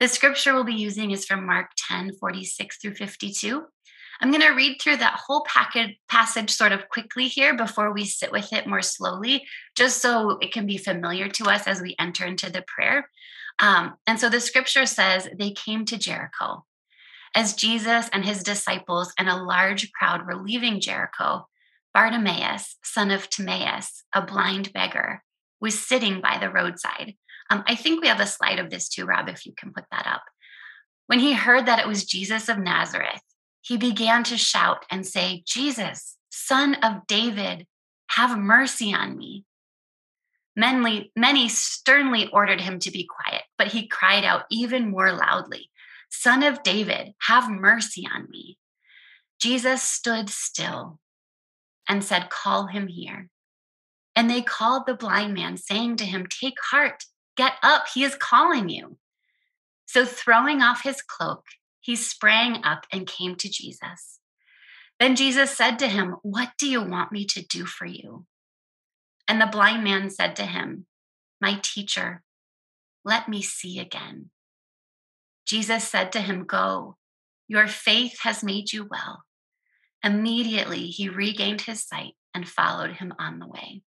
The 0.00 0.08
scripture 0.08 0.52
we'll 0.52 0.64
be 0.64 0.74
using 0.74 1.10
is 1.10 1.24
from 1.24 1.46
Mark 1.46 1.70
10 1.88 2.16
46 2.20 2.78
through 2.78 2.94
52. 2.94 3.64
I'm 4.20 4.30
going 4.30 4.42
to 4.42 4.50
read 4.50 4.80
through 4.80 4.96
that 4.96 5.20
whole 5.26 5.46
passage 6.08 6.50
sort 6.50 6.72
of 6.72 6.88
quickly 6.88 7.28
here 7.28 7.54
before 7.54 7.92
we 7.92 8.04
sit 8.04 8.32
with 8.32 8.52
it 8.52 8.66
more 8.66 8.82
slowly, 8.82 9.46
just 9.76 10.00
so 10.00 10.38
it 10.40 10.52
can 10.52 10.66
be 10.66 10.78
familiar 10.78 11.28
to 11.28 11.44
us 11.44 11.66
as 11.66 11.82
we 11.82 11.94
enter 11.98 12.24
into 12.24 12.50
the 12.50 12.64
prayer. 12.66 13.10
Um, 13.58 13.94
and 14.06 14.20
so 14.20 14.28
the 14.28 14.40
scripture 14.40 14.86
says 14.86 15.28
they 15.38 15.50
came 15.50 15.84
to 15.86 15.98
Jericho. 15.98 16.64
As 17.34 17.54
Jesus 17.54 18.08
and 18.12 18.24
his 18.24 18.42
disciples 18.42 19.12
and 19.18 19.28
a 19.28 19.36
large 19.36 19.92
crowd 19.92 20.26
were 20.26 20.42
leaving 20.42 20.80
Jericho, 20.80 21.46
Bartimaeus, 21.92 22.76
son 22.82 23.10
of 23.10 23.30
Timaeus, 23.30 24.04
a 24.14 24.22
blind 24.22 24.72
beggar, 24.72 25.22
was 25.60 25.86
sitting 25.86 26.20
by 26.20 26.38
the 26.38 26.50
roadside. 26.50 27.14
Um, 27.50 27.64
I 27.66 27.74
think 27.74 28.00
we 28.00 28.08
have 28.08 28.20
a 28.20 28.26
slide 28.26 28.58
of 28.58 28.70
this 28.70 28.88
too, 28.88 29.04
Rob, 29.04 29.28
if 29.28 29.46
you 29.46 29.52
can 29.56 29.72
put 29.72 29.84
that 29.90 30.06
up. 30.06 30.22
When 31.06 31.20
he 31.20 31.34
heard 31.34 31.66
that 31.66 31.78
it 31.78 31.86
was 31.86 32.04
Jesus 32.04 32.48
of 32.48 32.58
Nazareth, 32.58 33.22
he 33.62 33.76
began 33.76 34.24
to 34.24 34.36
shout 34.36 34.84
and 34.90 35.06
say, 35.06 35.42
Jesus, 35.46 36.16
son 36.30 36.74
of 36.82 37.06
David, 37.06 37.66
have 38.10 38.38
mercy 38.38 38.92
on 38.94 39.16
me. 39.16 39.44
Many, 40.56 41.12
many 41.14 41.48
sternly 41.50 42.28
ordered 42.32 42.62
him 42.62 42.78
to 42.80 42.90
be 42.90 43.06
quiet, 43.06 43.42
but 43.58 43.68
he 43.68 43.86
cried 43.86 44.24
out 44.24 44.44
even 44.50 44.90
more 44.90 45.12
loudly, 45.12 45.70
Son 46.08 46.42
of 46.42 46.62
David, 46.62 47.12
have 47.26 47.50
mercy 47.50 48.06
on 48.12 48.30
me. 48.30 48.58
Jesus 49.38 49.82
stood 49.82 50.30
still 50.30 50.98
and 51.86 52.02
said, 52.02 52.30
Call 52.30 52.68
him 52.68 52.88
here. 52.88 53.28
And 54.14 54.30
they 54.30 54.40
called 54.40 54.86
the 54.86 54.94
blind 54.94 55.34
man, 55.34 55.58
saying 55.58 55.96
to 55.96 56.06
him, 56.06 56.26
Take 56.26 56.56
heart, 56.70 57.04
get 57.36 57.54
up, 57.62 57.84
he 57.92 58.02
is 58.02 58.16
calling 58.16 58.70
you. 58.70 58.96
So, 59.84 60.06
throwing 60.06 60.62
off 60.62 60.82
his 60.82 61.02
cloak, 61.02 61.44
he 61.80 61.96
sprang 61.96 62.64
up 62.64 62.86
and 62.90 63.06
came 63.06 63.36
to 63.36 63.50
Jesus. 63.50 64.20
Then 64.98 65.16
Jesus 65.16 65.50
said 65.50 65.78
to 65.80 65.88
him, 65.88 66.16
What 66.22 66.52
do 66.58 66.66
you 66.66 66.82
want 66.82 67.12
me 67.12 67.26
to 67.26 67.44
do 67.44 67.66
for 67.66 67.84
you? 67.84 68.24
And 69.28 69.40
the 69.40 69.46
blind 69.46 69.84
man 69.84 70.10
said 70.10 70.36
to 70.36 70.46
him, 70.46 70.86
My 71.40 71.58
teacher, 71.62 72.22
let 73.04 73.28
me 73.28 73.42
see 73.42 73.78
again. 73.78 74.30
Jesus 75.46 75.84
said 75.84 76.12
to 76.12 76.20
him, 76.20 76.44
Go, 76.44 76.96
your 77.48 77.68
faith 77.68 78.18
has 78.22 78.42
made 78.42 78.72
you 78.72 78.88
well. 78.90 79.22
Immediately 80.02 80.88
he 80.88 81.08
regained 81.08 81.62
his 81.62 81.84
sight 81.84 82.14
and 82.34 82.48
followed 82.48 82.92
him 82.92 83.12
on 83.18 83.38
the 83.38 83.46
way. 83.46 83.82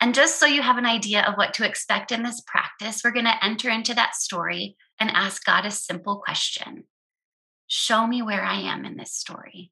And 0.00 0.14
just 0.14 0.40
so 0.40 0.46
you 0.46 0.62
have 0.62 0.78
an 0.78 0.86
idea 0.86 1.22
of 1.22 1.34
what 1.34 1.54
to 1.54 1.66
expect 1.66 2.10
in 2.10 2.22
this 2.22 2.42
practice, 2.46 3.02
we're 3.04 3.10
going 3.10 3.26
to 3.26 3.44
enter 3.44 3.68
into 3.68 3.94
that 3.94 4.14
story 4.14 4.76
and 4.98 5.10
ask 5.10 5.44
God 5.44 5.66
a 5.66 5.70
simple 5.70 6.22
question 6.24 6.84
Show 7.66 8.06
me 8.06 8.20
where 8.20 8.42
I 8.42 8.60
am 8.60 8.84
in 8.84 8.96
this 8.96 9.12
story. 9.12 9.70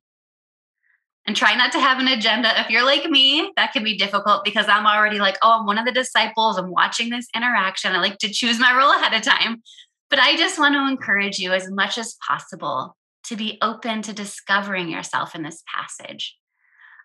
And 1.28 1.36
try 1.36 1.54
not 1.54 1.72
to 1.72 1.78
have 1.78 1.98
an 1.98 2.08
agenda. 2.08 2.58
If 2.58 2.70
you're 2.70 2.86
like 2.86 3.04
me, 3.04 3.52
that 3.56 3.74
can 3.74 3.84
be 3.84 3.98
difficult 3.98 4.46
because 4.46 4.66
I'm 4.66 4.86
already 4.86 5.18
like, 5.18 5.36
oh, 5.42 5.58
I'm 5.60 5.66
one 5.66 5.76
of 5.76 5.84
the 5.84 5.92
disciples. 5.92 6.56
I'm 6.56 6.70
watching 6.70 7.10
this 7.10 7.26
interaction. 7.36 7.92
I 7.92 7.98
like 7.98 8.16
to 8.20 8.30
choose 8.30 8.58
my 8.58 8.74
role 8.74 8.90
ahead 8.96 9.12
of 9.12 9.20
time. 9.20 9.62
But 10.08 10.20
I 10.20 10.38
just 10.38 10.58
want 10.58 10.74
to 10.74 10.88
encourage 10.88 11.38
you 11.38 11.52
as 11.52 11.70
much 11.70 11.98
as 11.98 12.16
possible 12.26 12.96
to 13.24 13.36
be 13.36 13.58
open 13.60 14.00
to 14.02 14.14
discovering 14.14 14.88
yourself 14.88 15.34
in 15.34 15.42
this 15.42 15.62
passage. 15.76 16.34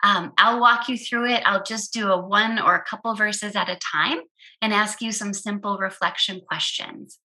Um, 0.06 0.32
I'll 0.38 0.62
walk 0.62 0.88
you 0.88 0.98
through 0.98 1.26
it. 1.26 1.44
I'll 1.46 1.64
just 1.64 1.92
do 1.92 2.10
a 2.10 2.26
one 2.26 2.62
or 2.62 2.76
a 2.76 2.86
couple 2.86 3.14
verses 3.16 3.58
at 3.58 3.68
a 3.68 3.78
time 3.92 4.22
and 4.62 4.74
ask 4.74 5.02
you 5.02 5.12
some 5.12 5.34
simple 5.34 5.78
reflection 5.78 6.40
questions. 6.48 7.20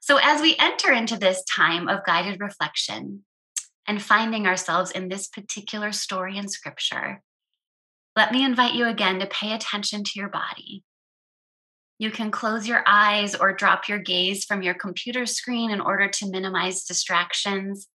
So, 0.00 0.20
as 0.22 0.40
we 0.40 0.54
enter 0.60 0.92
into 0.92 1.18
this 1.18 1.42
time 1.52 1.88
of 1.88 2.04
guided 2.06 2.40
reflection 2.40 3.24
and 3.88 4.02
finding 4.02 4.46
ourselves 4.46 4.90
in 4.90 5.08
this 5.08 5.26
particular 5.26 5.90
story 5.90 6.36
in 6.36 6.46
scripture, 6.48 7.22
let 8.14 8.30
me 8.30 8.44
invite 8.44 8.74
you 8.74 8.86
again 8.86 9.18
to 9.18 9.26
pay 9.26 9.52
attention 9.52 10.04
to 10.04 10.12
your 10.14 10.28
body. 10.28 10.84
You 11.98 12.10
can 12.10 12.30
close 12.30 12.68
your 12.68 12.84
eyes 12.86 13.34
or 13.34 13.52
drop 13.52 13.88
your 13.88 13.98
gaze 13.98 14.44
from 14.44 14.62
your 14.62 14.74
computer 14.74 15.24
screen 15.24 15.70
in 15.70 15.80
order 15.80 16.08
to 16.08 16.30
minimize 16.30 16.84
distractions. 16.84 17.88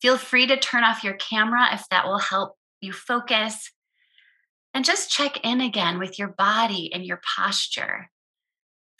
Feel 0.00 0.16
free 0.16 0.46
to 0.46 0.56
turn 0.56 0.84
off 0.84 1.04
your 1.04 1.14
camera 1.14 1.66
if 1.72 1.84
that 1.90 2.06
will 2.06 2.18
help 2.18 2.54
you 2.80 2.92
focus. 2.92 3.70
And 4.72 4.84
just 4.84 5.10
check 5.10 5.40
in 5.44 5.60
again 5.60 5.98
with 5.98 6.18
your 6.18 6.28
body 6.28 6.90
and 6.92 7.04
your 7.04 7.20
posture. 7.36 8.10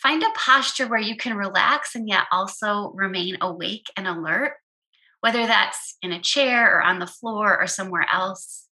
Find 0.03 0.23
a 0.23 0.31
posture 0.35 0.89
where 0.89 1.01
you 1.01 1.17
can 1.17 1.37
relax 1.37 1.95
and 1.95 2.09
yet 2.09 2.25
also 2.31 2.91
remain 2.95 3.39
awake 3.41 3.87
and 3.97 4.07
alert, 4.07 4.55
whether 5.25 5.47
that's 5.47 5.97
in 6.03 6.13
a 6.13 6.21
chair 6.21 6.77
or 6.77 6.83
on 6.83 6.99
the 6.99 7.07
floor 7.07 7.59
or 7.59 7.67
somewhere 7.67 8.07
else. 8.13 8.69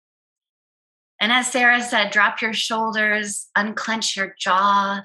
And 1.20 1.30
as 1.30 1.46
Sarah 1.46 1.80
said, 1.80 2.10
drop 2.10 2.42
your 2.42 2.54
shoulders, 2.54 3.46
unclench 3.54 4.16
your 4.16 4.34
jaw, 4.36 5.04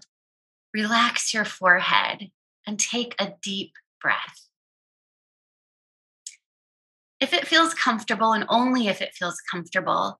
relax 0.73 1.35
your 1.35 1.45
forehead, 1.45 2.31
and 2.65 2.79
take 2.79 3.13
a 3.19 3.33
deep 3.43 3.73
breath. 4.01 4.47
If 7.19 7.31
it 7.31 7.45
feels 7.45 7.75
comfortable, 7.75 8.33
and 8.33 8.45
only 8.49 8.87
if 8.87 8.99
it 8.99 9.13
feels 9.13 9.39
comfortable, 9.51 10.19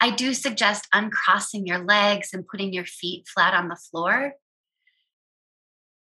I 0.00 0.08
do 0.08 0.32
suggest 0.32 0.88
uncrossing 0.94 1.66
your 1.66 1.84
legs 1.84 2.30
and 2.32 2.48
putting 2.48 2.72
your 2.72 2.86
feet 2.86 3.28
flat 3.28 3.52
on 3.52 3.68
the 3.68 3.76
floor 3.76 4.36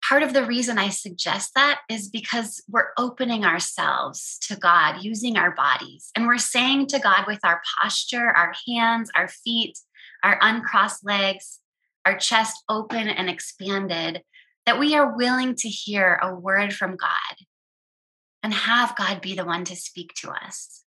part 0.08 0.24
of 0.24 0.34
the 0.34 0.46
reason 0.46 0.78
I 0.78 0.90
suggest 0.90 1.54
that 1.56 1.82
is 1.90 2.10
because 2.10 2.62
we're 2.70 2.90
opening 2.98 3.44
ourselves 3.44 4.38
to 4.44 4.56
God 4.56 5.04
using 5.04 5.38
our 5.38 5.54
bodies. 5.54 6.12
And 6.16 6.28
we're 6.28 6.38
saying 6.38 6.88
to 6.88 7.00
God 7.00 7.26
with 7.28 7.40
our 7.44 7.62
posture, 7.82 8.30
our 8.30 8.54
hands, 8.68 9.10
our 9.16 9.28
feet, 9.28 9.78
our 10.24 10.38
uncrossed 10.42 11.06
legs, 11.06 11.60
our 12.06 12.18
chest 12.18 12.64
open 12.70 13.08
and 13.08 13.30
expanded, 13.30 14.22
that 14.66 14.80
we 14.80 14.96
are 14.96 15.16
willing 15.16 15.56
to 15.56 15.70
hear 15.70 16.20
a 16.22 16.34
word 16.34 16.74
from 16.74 16.96
God 16.96 17.46
and 18.44 18.54
have 18.54 18.96
God 18.96 19.22
be 19.22 19.36
the 19.36 19.46
one 19.46 19.66
to 19.66 19.76
speak 19.76 20.14
to 20.22 20.32
us. 20.32 20.84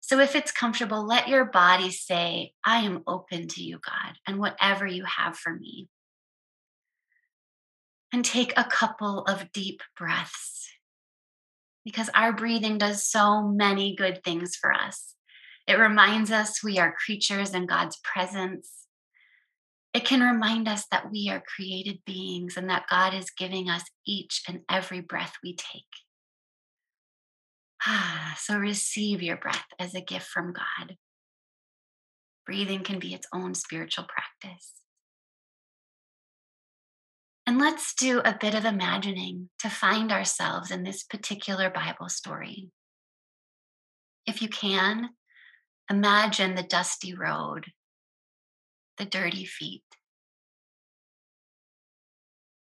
So 0.00 0.20
if 0.20 0.34
it's 0.34 0.52
comfortable, 0.52 1.06
let 1.06 1.28
your 1.28 1.44
body 1.44 1.90
say, 1.90 2.52
I 2.64 2.78
am 2.80 3.02
open 3.06 3.46
to 3.48 3.62
you, 3.62 3.78
God, 3.84 4.14
and 4.26 4.38
whatever 4.38 4.86
you 4.86 5.04
have 5.04 5.36
for 5.36 5.54
me 5.54 5.88
and 8.12 8.24
take 8.24 8.52
a 8.56 8.64
couple 8.64 9.22
of 9.24 9.52
deep 9.52 9.80
breaths 9.96 10.70
because 11.84 12.10
our 12.14 12.32
breathing 12.32 12.78
does 12.78 13.02
so 13.02 13.42
many 13.42 13.94
good 13.96 14.22
things 14.22 14.56
for 14.56 14.72
us. 14.72 15.14
It 15.66 15.78
reminds 15.78 16.30
us 16.30 16.62
we 16.62 16.78
are 16.78 16.94
creatures 17.04 17.54
in 17.54 17.66
God's 17.66 17.98
presence. 18.04 18.86
It 19.94 20.04
can 20.04 20.20
remind 20.20 20.68
us 20.68 20.84
that 20.90 21.10
we 21.10 21.30
are 21.30 21.42
created 21.56 22.00
beings 22.04 22.56
and 22.56 22.68
that 22.68 22.88
God 22.90 23.14
is 23.14 23.30
giving 23.30 23.70
us 23.70 23.84
each 24.06 24.42
and 24.48 24.60
every 24.70 25.00
breath 25.00 25.34
we 25.42 25.54
take. 25.54 25.84
Ah, 27.86 28.34
so 28.38 28.58
receive 28.58 29.22
your 29.22 29.36
breath 29.36 29.66
as 29.78 29.94
a 29.94 30.00
gift 30.00 30.26
from 30.26 30.52
God. 30.52 30.96
Breathing 32.44 32.82
can 32.82 32.98
be 32.98 33.14
its 33.14 33.26
own 33.32 33.54
spiritual 33.54 34.04
practice. 34.04 34.74
And 37.48 37.58
let's 37.58 37.94
do 37.94 38.20
a 38.26 38.36
bit 38.38 38.54
of 38.54 38.66
imagining 38.66 39.48
to 39.60 39.70
find 39.70 40.12
ourselves 40.12 40.70
in 40.70 40.82
this 40.82 41.02
particular 41.02 41.70
Bible 41.70 42.10
story. 42.10 42.68
If 44.26 44.42
you 44.42 44.50
can, 44.50 45.08
imagine 45.90 46.56
the 46.56 46.62
dusty 46.62 47.14
road, 47.14 47.68
the 48.98 49.06
dirty 49.06 49.46
feet. 49.46 49.82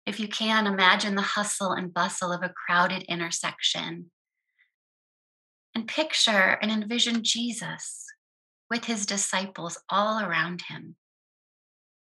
If 0.05 0.19
you 0.19 0.27
can, 0.27 0.67
imagine 0.67 1.15
the 1.15 1.23
hustle 1.23 1.71
and 1.71 1.91
bustle 1.91 2.31
of 2.31 2.43
a 2.43 2.53
crowded 2.53 3.01
intersection. 3.09 4.11
And 5.73 5.87
picture 5.87 6.59
and 6.61 6.69
envision 6.69 7.23
Jesus 7.23 8.05
with 8.69 8.85
his 8.85 9.07
disciples 9.07 9.79
all 9.89 10.23
around 10.23 10.65
him, 10.69 10.95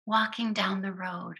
walking 0.04 0.52
down 0.52 0.82
the 0.82 0.92
road 0.92 1.36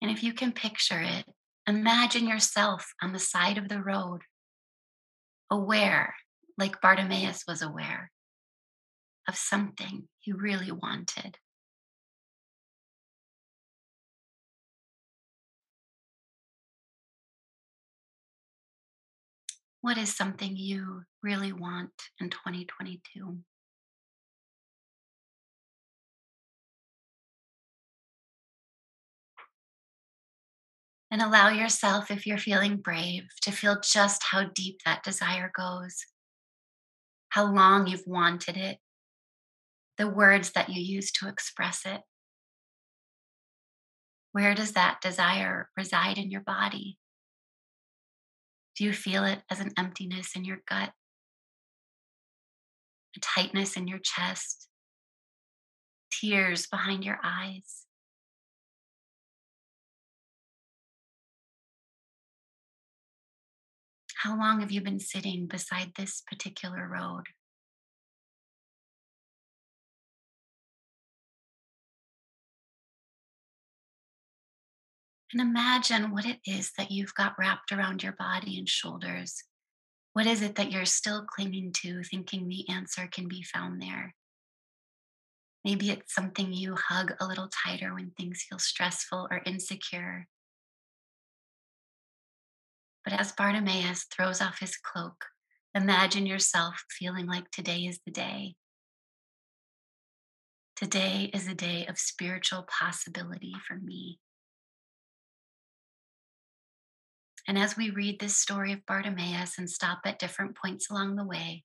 And 0.00 0.10
if 0.10 0.22
you 0.22 0.32
can 0.32 0.52
picture 0.52 1.00
it, 1.00 1.24
imagine 1.66 2.28
yourself 2.28 2.92
on 3.02 3.12
the 3.12 3.18
side 3.18 3.58
of 3.58 3.68
the 3.68 3.82
road, 3.82 4.22
aware, 5.50 6.14
like 6.56 6.80
Bartimaeus 6.80 7.44
was 7.48 7.62
aware, 7.62 8.10
of 9.26 9.36
something 9.36 10.08
he 10.20 10.32
really 10.32 10.70
wanted. 10.70 11.38
What 19.80 19.96
is 19.96 20.14
something 20.14 20.56
you 20.56 21.04
really 21.22 21.52
want 21.52 21.92
in 22.20 22.30
2022? 22.30 23.38
And 31.10 31.22
allow 31.22 31.48
yourself, 31.48 32.10
if 32.10 32.26
you're 32.26 32.38
feeling 32.38 32.76
brave, 32.76 33.24
to 33.42 33.50
feel 33.50 33.80
just 33.80 34.22
how 34.24 34.44
deep 34.54 34.80
that 34.84 35.02
desire 35.02 35.50
goes, 35.56 36.04
how 37.30 37.50
long 37.52 37.86
you've 37.86 38.06
wanted 38.06 38.56
it, 38.56 38.78
the 39.96 40.08
words 40.08 40.52
that 40.52 40.68
you 40.68 40.80
use 40.80 41.10
to 41.12 41.28
express 41.28 41.82
it. 41.86 42.02
Where 44.32 44.54
does 44.54 44.72
that 44.72 45.00
desire 45.00 45.70
reside 45.76 46.18
in 46.18 46.30
your 46.30 46.42
body? 46.42 46.98
Do 48.76 48.84
you 48.84 48.92
feel 48.92 49.24
it 49.24 49.42
as 49.50 49.58
an 49.58 49.72
emptiness 49.76 50.36
in 50.36 50.44
your 50.44 50.58
gut, 50.68 50.92
a 53.16 53.20
tightness 53.20 53.76
in 53.76 53.88
your 53.88 53.98
chest, 53.98 54.68
tears 56.12 56.68
behind 56.68 57.04
your 57.04 57.18
eyes? 57.24 57.87
How 64.18 64.36
long 64.36 64.58
have 64.58 64.72
you 64.72 64.80
been 64.80 64.98
sitting 64.98 65.46
beside 65.46 65.92
this 65.94 66.22
particular 66.28 66.88
road? 66.88 67.22
And 75.32 75.40
imagine 75.40 76.10
what 76.10 76.24
it 76.26 76.40
is 76.44 76.72
that 76.76 76.90
you've 76.90 77.14
got 77.14 77.36
wrapped 77.38 77.70
around 77.70 78.02
your 78.02 78.14
body 78.18 78.58
and 78.58 78.68
shoulders. 78.68 79.44
What 80.14 80.26
is 80.26 80.42
it 80.42 80.56
that 80.56 80.72
you're 80.72 80.84
still 80.84 81.24
clinging 81.24 81.72
to, 81.84 82.02
thinking 82.02 82.48
the 82.48 82.68
answer 82.68 83.06
can 83.06 83.28
be 83.28 83.44
found 83.44 83.80
there? 83.80 84.16
Maybe 85.64 85.90
it's 85.90 86.12
something 86.12 86.52
you 86.52 86.74
hug 86.74 87.12
a 87.20 87.26
little 87.26 87.50
tighter 87.64 87.94
when 87.94 88.10
things 88.10 88.44
feel 88.48 88.58
stressful 88.58 89.28
or 89.30 89.42
insecure. 89.46 90.26
But 93.08 93.20
as 93.20 93.32
Bartimaeus 93.32 94.04
throws 94.04 94.42
off 94.42 94.58
his 94.58 94.76
cloak, 94.76 95.24
imagine 95.74 96.26
yourself 96.26 96.84
feeling 96.90 97.24
like 97.24 97.50
today 97.50 97.86
is 97.86 97.98
the 98.04 98.10
day. 98.10 98.56
Today 100.76 101.30
is 101.32 101.48
a 101.48 101.54
day 101.54 101.86
of 101.86 101.98
spiritual 101.98 102.66
possibility 102.68 103.54
for 103.66 103.76
me. 103.76 104.18
And 107.46 107.58
as 107.58 107.78
we 107.78 107.88
read 107.88 108.20
this 108.20 108.36
story 108.36 108.74
of 108.74 108.84
Bartimaeus 108.84 109.56
and 109.56 109.70
stop 109.70 110.00
at 110.04 110.18
different 110.18 110.54
points 110.54 110.90
along 110.90 111.16
the 111.16 111.24
way, 111.24 111.64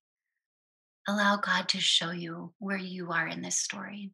allow 1.10 1.36
God 1.36 1.68
to 1.70 1.82
show 1.82 2.12
you 2.12 2.54
where 2.60 2.78
you 2.78 3.12
are 3.12 3.28
in 3.28 3.42
this 3.42 3.60
story. 3.60 4.12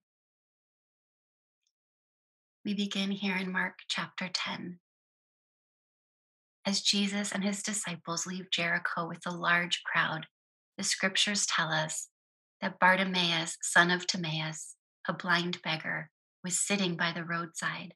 We 2.66 2.74
begin 2.74 3.12
here 3.12 3.38
in 3.38 3.52
Mark 3.52 3.76
chapter 3.88 4.32
10 4.34 4.80
as 6.70 6.82
Jesus 6.82 7.32
and 7.32 7.44
his 7.44 7.64
disciples 7.64 8.28
leave 8.28 8.52
Jericho 8.52 9.08
with 9.08 9.26
a 9.26 9.36
large 9.36 9.82
crowd, 9.84 10.28
the 10.78 10.84
scriptures 10.84 11.48
tell 11.48 11.70
us 11.70 12.10
that 12.62 12.80
Bartimaeus, 12.80 13.58
son 13.64 13.90
of 13.90 14.06
Timaeus, 14.06 14.76
a 15.08 15.14
blind 15.14 15.60
beggar, 15.64 16.12
was 16.44 16.60
sitting 16.60 16.96
by 16.96 17.12
the 17.12 17.24
roadside. 17.24 17.96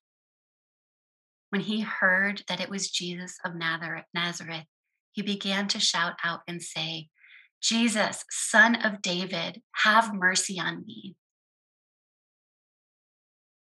When 1.51 1.61
he 1.61 1.81
heard 1.81 2.41
that 2.47 2.59
it 2.59 2.69
was 2.69 2.89
Jesus 2.89 3.37
of 3.45 3.53
Nazareth, 3.53 4.65
he 5.11 5.21
began 5.21 5.67
to 5.67 5.79
shout 5.79 6.13
out 6.23 6.39
and 6.47 6.59
say, 6.59 7.09
Jesus, 7.61 8.25
son 8.31 8.75
of 8.83 9.03
David, 9.03 9.61
have 9.83 10.15
mercy 10.15 10.59
on 10.59 10.83
me. 10.83 11.15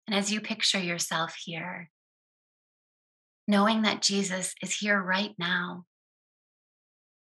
And 0.05 0.15
as 0.15 0.29
you 0.29 0.41
picture 0.41 0.79
yourself 0.79 1.35
here, 1.41 1.89
knowing 3.49 3.81
that 3.81 4.03
Jesus 4.03 4.53
is 4.61 4.75
here 4.75 5.01
right 5.01 5.33
now, 5.39 5.83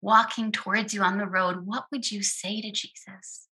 walking 0.02 0.52
towards 0.52 0.94
you 0.94 1.02
on 1.02 1.18
the 1.18 1.26
road, 1.26 1.66
what 1.66 1.86
would 1.94 2.12
you 2.12 2.22
say 2.22 2.60
to 2.60 2.72
Jesus? 2.72 3.48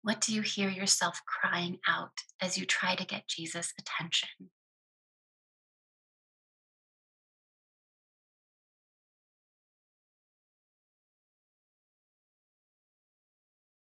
What 0.00 0.22
do 0.22 0.34
you 0.34 0.40
hear 0.40 0.70
yourself 0.70 1.20
crying 1.26 1.80
out 1.86 2.12
as 2.40 2.56
you 2.56 2.64
try 2.64 2.94
to 2.94 3.04
get 3.04 3.28
Jesus' 3.28 3.74
attention? 3.78 4.28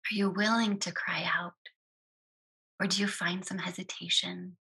Are 0.10 0.16
you 0.16 0.30
willing 0.30 0.80
to 0.80 0.92
cry 0.94 1.30
out? 1.38 1.54
Or 2.80 2.88
do 2.88 3.02
you 3.02 3.08
find 3.08 3.44
some 3.44 3.58
hesitation? 3.58 4.56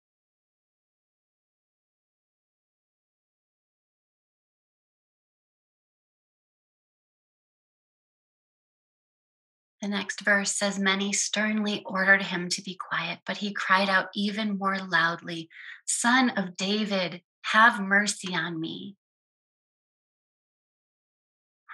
The 9.82 9.89
next 9.89 10.22
verse 10.22 10.52
says, 10.52 10.80
Many 10.80 11.14
sternly 11.14 11.84
ordered 11.86 12.24
him 12.24 12.50
to 12.50 12.62
be 12.64 12.76
quiet, 12.76 13.20
but 13.28 13.38
he 13.38 13.54
cried 13.54 13.88
out 13.88 14.08
even 14.16 14.58
more 14.58 14.80
loudly, 14.80 15.48
Son 15.86 16.32
of 16.32 16.58
David, 16.58 17.22
Have 17.52 17.80
mercy 17.80 18.34
on 18.34 18.60
me. 18.60 18.96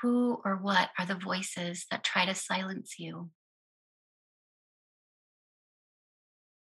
Who 0.01 0.41
or 0.43 0.57
what 0.57 0.89
are 0.99 1.05
the 1.05 1.15
voices 1.15 1.85
that 1.89 2.03
try 2.03 2.25
to 2.25 2.35
silence 2.35 2.95
you? 2.97 3.29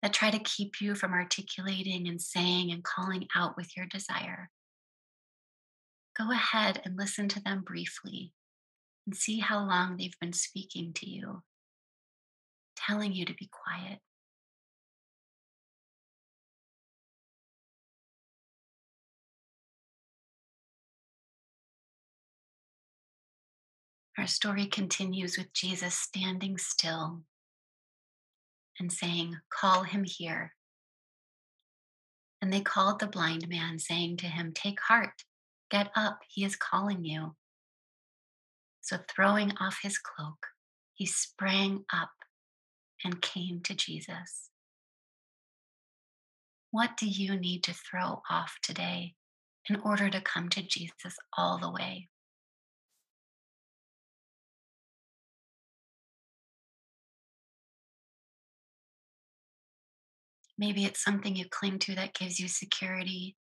That 0.02 0.12
try 0.12 0.30
to 0.30 0.38
keep 0.38 0.80
you 0.80 0.94
from 0.94 1.12
articulating 1.12 2.06
and 2.06 2.20
saying 2.20 2.70
and 2.70 2.84
calling 2.84 3.26
out 3.34 3.56
with 3.56 3.76
your 3.76 3.86
desire? 3.86 4.50
Go 6.16 6.30
ahead 6.30 6.80
and 6.84 6.96
listen 6.96 7.28
to 7.28 7.42
them 7.42 7.62
briefly 7.62 8.32
and 9.06 9.16
see 9.16 9.38
how 9.38 9.58
long 9.64 9.96
they've 9.96 10.18
been 10.20 10.32
speaking 10.32 10.92
to 10.94 11.08
you, 11.08 11.42
telling 12.76 13.12
you 13.12 13.24
to 13.24 13.34
be 13.34 13.48
quiet. 13.50 13.98
Our 24.18 24.26
story 24.26 24.66
continues 24.66 25.38
with 25.38 25.52
Jesus 25.52 25.94
standing 25.94 26.58
still 26.58 27.22
and 28.78 28.92
saying, 28.92 29.36
Call 29.50 29.82
him 29.82 30.04
here. 30.04 30.54
And 32.40 32.52
they 32.52 32.60
called 32.60 33.00
the 33.00 33.06
blind 33.06 33.48
man, 33.48 33.78
saying 33.78 34.18
to 34.18 34.26
him, 34.26 34.52
Take 34.54 34.80
heart, 34.80 35.24
get 35.70 35.90
up, 35.96 36.20
he 36.28 36.44
is 36.44 36.56
calling 36.56 37.04
you. 37.04 37.34
So, 38.80 38.98
throwing 39.08 39.52
off 39.60 39.80
his 39.82 39.98
cloak, 39.98 40.46
he 40.94 41.06
sprang 41.06 41.84
up 41.92 42.12
and 43.04 43.20
came 43.20 43.60
to 43.64 43.74
Jesus. 43.74 44.50
What 46.70 46.96
do 46.96 47.06
you 47.06 47.36
need 47.36 47.64
to 47.64 47.74
throw 47.74 48.22
off 48.30 48.58
today 48.62 49.14
in 49.68 49.76
order 49.80 50.10
to 50.10 50.20
come 50.20 50.48
to 50.50 50.62
Jesus 50.62 51.16
all 51.36 51.58
the 51.58 51.70
way? 51.70 52.08
Maybe 60.58 60.84
it's 60.84 61.02
something 61.02 61.36
you 61.36 61.44
cling 61.48 61.78
to 61.80 61.94
that 61.94 62.14
gives 62.14 62.40
you 62.40 62.48
security. 62.48 63.36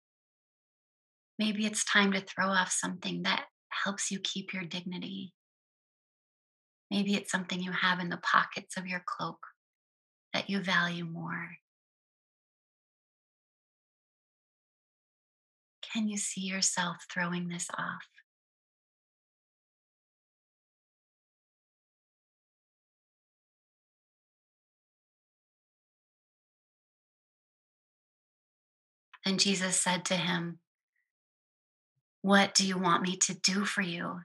Maybe 1.39 1.65
it's 1.65 1.85
time 1.85 2.13
to 2.13 2.21
throw 2.21 2.49
off 2.49 2.73
something 2.73 3.23
that 3.23 3.45
helps 3.71 4.11
you 4.11 4.19
keep 4.19 4.53
your 4.53 4.65
dignity. 4.65 5.33
Maybe 6.91 7.15
it's 7.15 7.31
something 7.31 7.61
you 7.61 7.73
have 7.73 8.01
in 8.01 8.09
the 8.09 8.19
pockets 8.19 8.77
of 8.77 8.87
your 8.87 9.03
cloak 9.07 9.47
that 10.33 10.51
you 10.51 10.61
value 10.61 11.05
more. 11.05 11.51
Can 15.83 16.09
you 16.09 16.17
see 16.17 16.41
yourself 16.41 16.97
throwing 17.13 17.49
this 17.49 17.69
off? 17.79 18.03
And 29.25 29.41
Jesus 29.41 29.81
said 29.81 30.05
to 30.07 30.17
him, 30.17 30.59
What 32.23 32.55
do 32.55 32.67
you 32.67 32.79
want 32.79 33.03
me 33.03 33.17
to 33.17 33.35
do 33.35 33.65
for 33.65 33.83
you? 33.83 34.21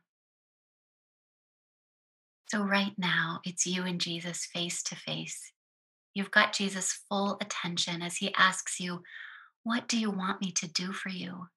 So, 2.47 2.64
right 2.64 2.93
now, 2.97 3.39
it's 3.43 3.66
you 3.66 3.84
and 3.84 4.02
Jesus 4.02 4.45
face 4.45 4.82
to 4.84 4.95
face. 4.95 5.52
You've 6.14 6.32
got 6.32 6.54
Jesus' 6.54 7.00
full 7.08 7.38
attention 7.39 8.02
as 8.02 8.18
he 8.18 8.34
asks 8.34 8.80
you, 8.80 9.04
What 9.64 9.88
do 9.88 9.97
you 9.97 10.12
want 10.12 10.41
me 10.41 10.52
to 10.54 10.68
do 10.68 10.91
for 10.91 11.10
you? 11.10 11.47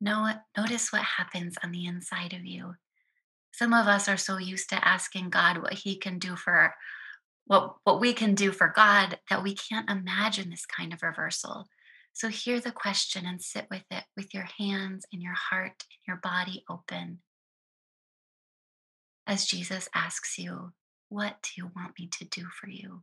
Notice 0.00 0.92
what 0.92 1.02
happens 1.02 1.54
on 1.64 1.72
the 1.72 1.86
inside 1.86 2.32
of 2.34 2.44
you. 2.44 2.74
Some 3.52 3.72
of 3.72 3.86
us 3.86 4.08
are 4.08 4.18
so 4.18 4.36
used 4.36 4.68
to 4.68 4.86
asking 4.86 5.30
God 5.30 5.62
what 5.62 5.72
he 5.72 5.96
can 5.96 6.18
do 6.18 6.36
for 6.36 6.74
what, 7.46 7.76
what 7.84 8.00
we 8.00 8.12
can 8.12 8.34
do 8.34 8.52
for 8.52 8.72
God 8.74 9.18
that 9.30 9.42
we 9.42 9.54
can't 9.54 9.88
imagine 9.88 10.50
this 10.50 10.66
kind 10.66 10.92
of 10.92 11.02
reversal. 11.02 11.66
So 12.12 12.28
hear 12.28 12.60
the 12.60 12.72
question 12.72 13.24
and 13.26 13.40
sit 13.40 13.66
with 13.70 13.84
it 13.90 14.04
with 14.16 14.34
your 14.34 14.48
hands 14.58 15.06
and 15.12 15.22
your 15.22 15.34
heart 15.34 15.84
and 15.90 16.00
your 16.08 16.16
body 16.16 16.64
open. 16.68 17.20
As 19.26 19.44
Jesus 19.44 19.88
asks 19.94 20.38
you, 20.38 20.72
What 21.08 21.36
do 21.42 21.50
you 21.56 21.70
want 21.74 21.98
me 21.98 22.08
to 22.18 22.24
do 22.24 22.46
for 22.60 22.68
you? 22.68 23.02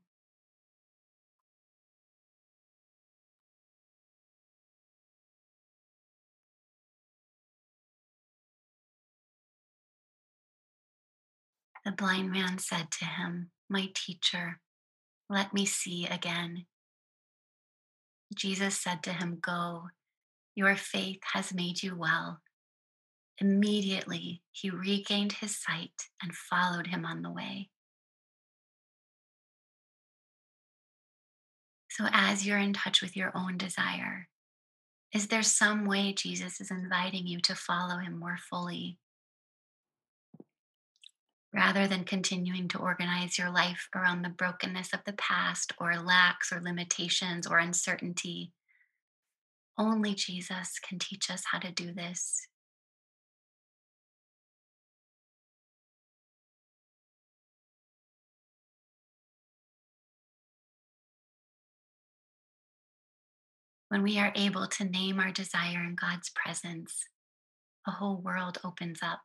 The 11.85 11.91
blind 11.91 12.31
man 12.31 12.59
said 12.59 12.91
to 12.99 13.05
him, 13.05 13.51
my 13.73 13.89
teacher, 13.93 14.59
let 15.29 15.53
me 15.53 15.65
see 15.65 16.05
again. 16.05 16.65
Jesus 18.33 18.79
said 18.79 19.03
to 19.03 19.11
him, 19.11 19.39
Go, 19.41 19.89
your 20.55 20.75
faith 20.75 21.19
has 21.33 21.53
made 21.53 21.81
you 21.81 21.95
well. 21.95 22.39
Immediately 23.39 24.43
he 24.51 24.69
regained 24.69 25.33
his 25.33 25.59
sight 25.59 26.09
and 26.21 26.35
followed 26.35 26.87
him 26.87 27.03
on 27.03 27.23
the 27.23 27.31
way. 27.31 27.69
So, 31.89 32.05
as 32.11 32.45
you're 32.45 32.59
in 32.59 32.73
touch 32.73 33.01
with 33.01 33.17
your 33.17 33.31
own 33.35 33.57
desire, 33.57 34.27
is 35.13 35.27
there 35.27 35.43
some 35.43 35.85
way 35.85 36.13
Jesus 36.13 36.61
is 36.61 36.71
inviting 36.71 37.27
you 37.27 37.39
to 37.41 37.55
follow 37.55 37.97
him 37.97 38.19
more 38.19 38.37
fully? 38.49 38.97
Rather 41.53 41.87
than 41.87 42.03
continuing 42.03 42.67
to 42.67 42.79
organize 42.79 43.37
your 43.37 43.51
life 43.51 43.87
around 43.95 44.23
the 44.23 44.29
brokenness 44.29 44.91
of 44.93 45.01
the 45.05 45.13
past 45.13 45.71
or 45.79 45.95
lacks 45.97 46.51
or 46.51 46.59
limitations 46.59 47.45
or 47.45 47.59
uncertainty. 47.59 48.51
Only 49.77 50.15
Jesus 50.15 50.79
can 50.79 50.97
teach 50.97 51.29
us 51.29 51.43
how 51.51 51.59
to 51.59 51.71
do 51.71 51.93
this. 51.93 52.47
When 63.89 64.01
we 64.01 64.17
are 64.17 64.33
able 64.35 64.65
to 64.65 64.85
name 64.85 65.19
our 65.19 65.31
desire 65.31 65.83
in 65.83 65.93
God's 65.93 66.31
presence, 66.31 67.05
a 67.87 67.91
whole 67.91 68.17
world 68.17 68.57
opens 68.63 69.01
up 69.03 69.21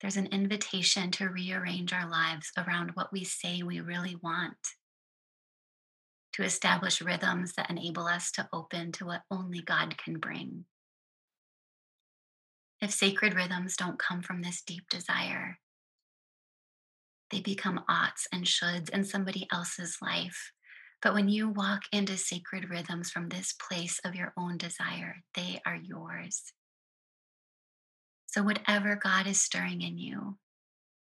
there's 0.00 0.16
an 0.16 0.26
invitation 0.26 1.10
to 1.12 1.28
rearrange 1.28 1.92
our 1.92 2.08
lives 2.08 2.52
around 2.56 2.90
what 2.94 3.12
we 3.12 3.24
say 3.24 3.62
we 3.62 3.80
really 3.80 4.16
want, 4.22 4.56
to 6.34 6.44
establish 6.44 7.02
rhythms 7.02 7.54
that 7.54 7.70
enable 7.70 8.06
us 8.06 8.30
to 8.32 8.48
open 8.52 8.92
to 8.92 9.06
what 9.06 9.22
only 9.30 9.60
God 9.60 9.98
can 9.98 10.18
bring. 10.18 10.64
If 12.80 12.92
sacred 12.92 13.34
rhythms 13.34 13.76
don't 13.76 13.98
come 13.98 14.22
from 14.22 14.42
this 14.42 14.62
deep 14.62 14.88
desire, 14.88 15.58
they 17.30 17.40
become 17.40 17.84
oughts 17.88 18.28
and 18.32 18.44
shoulds 18.44 18.88
in 18.90 19.04
somebody 19.04 19.48
else's 19.52 19.98
life. 20.00 20.52
But 21.02 21.14
when 21.14 21.28
you 21.28 21.48
walk 21.48 21.82
into 21.92 22.16
sacred 22.16 22.70
rhythms 22.70 23.10
from 23.10 23.28
this 23.28 23.52
place 23.52 24.00
of 24.04 24.14
your 24.14 24.32
own 24.36 24.58
desire, 24.58 25.16
they 25.34 25.60
are 25.66 25.76
yours. 25.76 26.52
So, 28.38 28.44
whatever 28.44 28.94
God 28.94 29.26
is 29.26 29.40
stirring 29.40 29.82
in 29.82 29.98
you, 29.98 30.38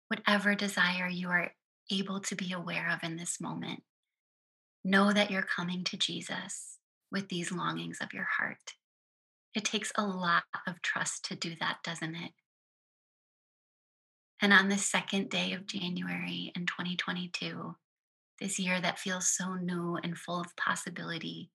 whatever 0.08 0.56
desire 0.56 1.08
you 1.08 1.30
are 1.30 1.52
able 1.92 2.20
to 2.22 2.36
be 2.36 2.52
aware 2.52 2.90
of 2.90 3.04
in 3.04 3.16
this 3.16 3.40
moment, 3.40 3.84
know 4.84 5.14
that 5.14 5.30
you're 5.30 5.44
coming 5.44 5.84
to 5.84 5.98
Jesus 5.98 6.80
with 7.12 7.30
these 7.30 7.52
longings 7.52 8.00
of 8.02 8.12
your 8.12 8.28
heart. 8.40 8.74
It 9.54 9.66
takes 9.66 9.92
a 9.96 10.04
lot 10.04 10.46
of 10.66 10.82
trust 10.82 11.24
to 11.26 11.36
do 11.36 11.54
that, 11.60 11.84
doesn't 11.84 12.16
it? 12.16 12.32
And 14.42 14.52
on 14.52 14.70
the 14.70 14.80
second 14.80 15.30
day 15.30 15.54
of 15.54 15.68
January 15.68 16.52
in 16.56 16.66
2022, 16.66 17.76
this 18.40 18.58
year 18.58 18.82
that 18.82 18.98
feels 18.98 19.30
so 19.30 19.54
new 19.54 20.00
and 20.04 20.18
full 20.18 20.42
of 20.42 20.56
possibility, 20.56 21.52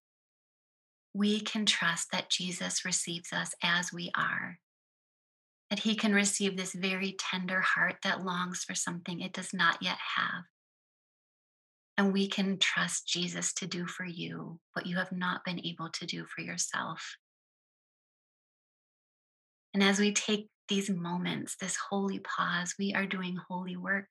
we 1.12 1.40
can 1.40 1.66
trust 1.66 2.12
that 2.12 2.30
Jesus 2.30 2.84
receives 2.84 3.32
us 3.32 3.52
as 3.64 3.92
we 3.92 4.12
are 4.16 4.60
that 5.70 5.80
he 5.80 5.96
can 5.96 6.14
receive 6.14 6.56
this 6.56 6.72
very 6.72 7.16
tender 7.18 7.60
heart 7.60 7.96
that 8.02 8.24
longs 8.24 8.64
for 8.64 8.74
something 8.74 9.20
it 9.20 9.32
does 9.32 9.52
not 9.52 9.82
yet 9.82 9.98
have. 10.16 10.44
And 11.98 12.12
we 12.12 12.28
can 12.28 12.58
trust 12.58 13.08
Jesus 13.08 13.52
to 13.54 13.66
do 13.66 13.86
for 13.86 14.04
you 14.04 14.60
what 14.74 14.86
you 14.86 14.96
have 14.96 15.12
not 15.12 15.44
been 15.44 15.64
able 15.64 15.88
to 15.90 16.06
do 16.06 16.24
for 16.26 16.42
yourself. 16.42 17.16
And 19.74 19.82
as 19.82 19.98
we 19.98 20.12
take 20.12 20.48
these 20.68 20.90
moments, 20.90 21.56
this 21.56 21.76
holy 21.90 22.18
pause, 22.18 22.74
we 22.78 22.94
are 22.94 23.06
doing 23.06 23.36
holy 23.48 23.76
work. 23.76 24.08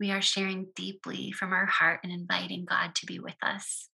we 0.00 0.10
are 0.12 0.22
sharing 0.22 0.68
deeply 0.76 1.32
from 1.32 1.52
our 1.52 1.66
heart 1.66 2.00
and 2.04 2.12
inviting 2.12 2.64
God 2.64 2.94
to 2.96 3.06
be 3.06 3.18
with 3.18 3.34
us. 3.42 3.88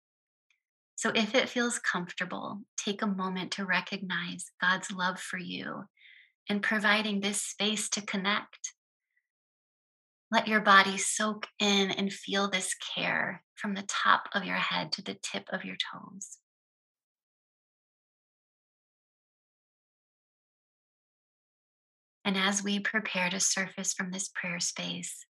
So, 0.95 1.11
if 1.16 1.34
it 1.36 1.49
feels 1.49 1.80
comfortable, 1.80 2.61
take 2.78 3.01
a 3.01 3.07
moment 3.07 3.51
to 3.53 3.66
recognize 3.66 4.45
God's 4.61 4.91
love 4.91 5.20
for 5.20 5.38
you 5.38 5.86
and 6.49 6.61
providing 6.61 7.21
this 7.21 7.41
space 7.41 7.89
to 7.89 8.01
connect. 8.01 8.73
Let 10.31 10.47
your 10.47 10.61
body 10.61 10.97
soak 10.97 11.47
in 11.59 11.91
and 11.91 12.11
feel 12.11 12.49
this 12.49 12.73
care 12.95 13.43
from 13.55 13.75
the 13.75 13.85
top 13.87 14.29
of 14.33 14.43
your 14.43 14.55
head 14.55 14.91
to 14.93 15.01
the 15.03 15.17
tip 15.21 15.47
of 15.51 15.63
your 15.63 15.75
toes. 15.75 16.39
And 22.25 22.37
as 22.37 22.63
we 22.63 22.79
prepare 22.79 23.29
to 23.29 23.39
surface 23.39 23.93
from 23.93 24.11
this 24.11 24.29
prayer 24.29 24.59
space, 24.59 25.25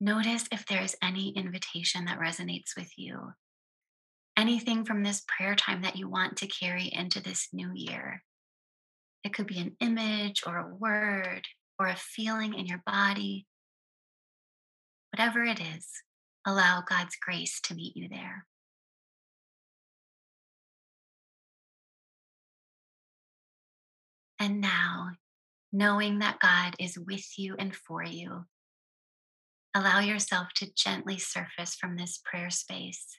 notice 0.00 0.44
if 0.52 0.66
there 0.66 0.82
is 0.82 0.96
any 1.02 1.30
invitation 1.30 2.04
that 2.04 2.18
resonates 2.18 2.76
with 2.76 2.90
you. 2.96 3.32
Anything 4.36 4.84
from 4.84 5.02
this 5.02 5.22
prayer 5.26 5.54
time 5.54 5.82
that 5.82 5.96
you 5.96 6.08
want 6.08 6.36
to 6.38 6.46
carry 6.46 6.90
into 6.92 7.22
this 7.22 7.48
new 7.52 7.70
year. 7.74 8.22
It 9.24 9.32
could 9.32 9.46
be 9.46 9.58
an 9.58 9.76
image 9.80 10.42
or 10.46 10.58
a 10.58 10.74
word 10.74 11.42
or 11.78 11.86
a 11.86 11.96
feeling 11.96 12.54
in 12.54 12.66
your 12.66 12.82
body. 12.84 13.46
Whatever 15.12 15.44
it 15.44 15.60
is, 15.60 15.86
allow 16.46 16.82
God's 16.88 17.16
grace 17.16 17.60
to 17.62 17.74
meet 17.74 17.96
you 17.96 18.08
there. 18.08 18.46
And 24.38 24.60
now 24.60 25.12
knowing 25.72 26.18
that 26.18 26.38
God 26.38 26.76
is 26.78 26.98
with 26.98 27.38
you 27.38 27.56
and 27.58 27.74
for 27.74 28.04
you. 28.04 28.44
Allow 29.74 30.00
yourself 30.00 30.48
to 30.56 30.72
gently 30.74 31.18
surface 31.18 31.74
from 31.74 31.96
this 31.96 32.20
prayer 32.22 32.50
space. 32.50 33.18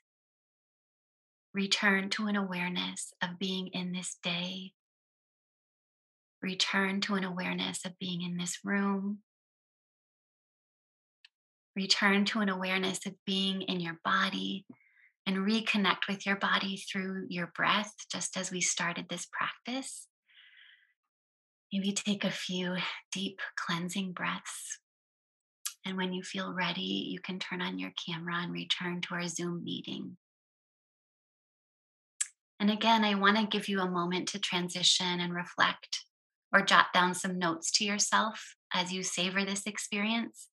Return 1.54 2.10
to 2.12 2.28
an 2.28 2.36
awareness 2.36 3.12
of 3.24 3.40
being 3.40 3.68
in 3.74 3.92
this 3.92 4.18
day. 4.22 4.74
Return 6.44 7.00
to 7.02 7.16
an 7.16 7.24
awareness 7.24 7.86
of 7.86 7.98
being 8.00 8.22
in 8.22 8.36
this 8.36 8.60
room. 8.66 9.20
Return 11.74 12.26
to 12.26 12.42
an 12.42 12.50
awareness 12.50 13.06
of 13.06 13.14
being 13.26 13.62
in 13.62 13.80
your 13.80 13.98
body 14.04 14.66
and 15.26 15.38
reconnect 15.38 16.10
with 16.10 16.26
your 16.26 16.36
body 16.36 16.76
through 16.76 17.28
your 17.30 17.48
breath, 17.56 17.94
just 18.12 18.36
as 18.36 18.52
we 18.52 18.60
started 18.60 19.06
this 19.08 19.26
practice. 19.32 20.08
Maybe 21.72 21.94
take 21.94 22.26
a 22.26 22.30
few 22.30 22.76
deep 23.14 23.40
cleansing 23.56 24.12
breaths. 24.12 24.80
And 25.86 25.96
when 25.96 26.12
you 26.12 26.24
feel 26.24 26.54
ready, 26.54 26.82
you 26.82 27.20
can 27.22 27.40
turn 27.40 27.62
on 27.62 27.80
your 27.80 27.94
camera 28.06 28.36
and 28.36 28.52
return 28.52 29.00
to 29.02 29.16
our 29.16 29.28
Zoom 29.30 29.64
meeting. 29.64 30.18
And 32.60 32.70
again, 32.70 33.06
I 33.06 33.16
want 33.16 33.38
to 33.38 33.48
give 33.48 33.70
you 33.70 33.80
a 33.80 33.90
moment 33.90 34.28
to 34.30 34.40
transition 34.40 35.22
and 35.22 35.34
reflect 35.34 36.03
or 36.54 36.62
jot 36.62 36.88
down 36.94 37.14
some 37.14 37.40
notes 37.40 37.72
to 37.72 37.86
yourself 37.86 38.56
as 38.74 38.94
you 38.94 39.04
savor 39.04 39.44
this 39.44 39.66
experience. 39.66 40.48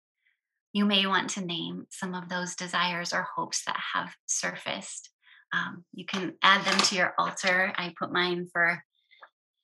You 0.72 0.84
may 0.84 1.07
want 1.07 1.30
to 1.30 1.44
name 1.44 1.86
some 1.90 2.14
of 2.14 2.28
those 2.28 2.55
desires 2.55 3.12
or 3.12 3.26
hopes 3.36 3.64
that 3.64 3.78
have 3.94 4.14
surfaced. 4.26 5.11
Um, 5.53 5.84
you 5.92 6.05
can 6.05 6.34
add 6.42 6.64
them 6.64 6.78
to 6.78 6.94
your 6.94 7.14
altar. 7.18 7.72
I 7.76 7.92
put 7.98 8.12
mine 8.12 8.48
for 8.53 8.82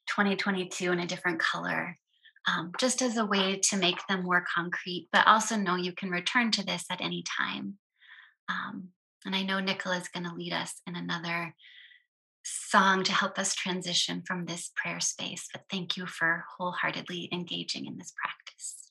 2022 0.08 0.92
in 0.92 1.00
a 1.00 1.06
different 1.06 1.38
color, 1.38 1.96
um, 2.46 2.72
just 2.78 3.02
as 3.02 3.16
a 3.16 3.24
way 3.26 3.56
to 3.56 3.76
make 3.76 3.98
them 4.08 4.24
more 4.24 4.44
concrete, 4.52 5.08
but 5.12 5.26
also 5.26 5.56
know 5.56 5.76
you 5.76 5.92
can 5.92 6.10
return 6.10 6.50
to 6.52 6.64
this 6.64 6.84
at 6.90 7.00
any 7.00 7.22
time. 7.38 7.74
Um, 8.48 8.88
and 9.24 9.34
I 9.34 9.42
know 9.42 9.60
Nicola 9.60 9.96
is 9.96 10.08
going 10.08 10.24
to 10.24 10.34
lead 10.34 10.52
us 10.52 10.80
in 10.86 10.96
another 10.96 11.54
song 12.46 13.02
to 13.04 13.12
help 13.12 13.38
us 13.38 13.54
transition 13.54 14.22
from 14.26 14.46
this 14.46 14.70
prayer 14.76 15.00
space. 15.00 15.48
But 15.52 15.62
thank 15.70 15.96
you 15.96 16.06
for 16.06 16.44
wholeheartedly 16.56 17.28
engaging 17.32 17.86
in 17.86 17.96
this 17.98 18.12
practice. 18.20 18.90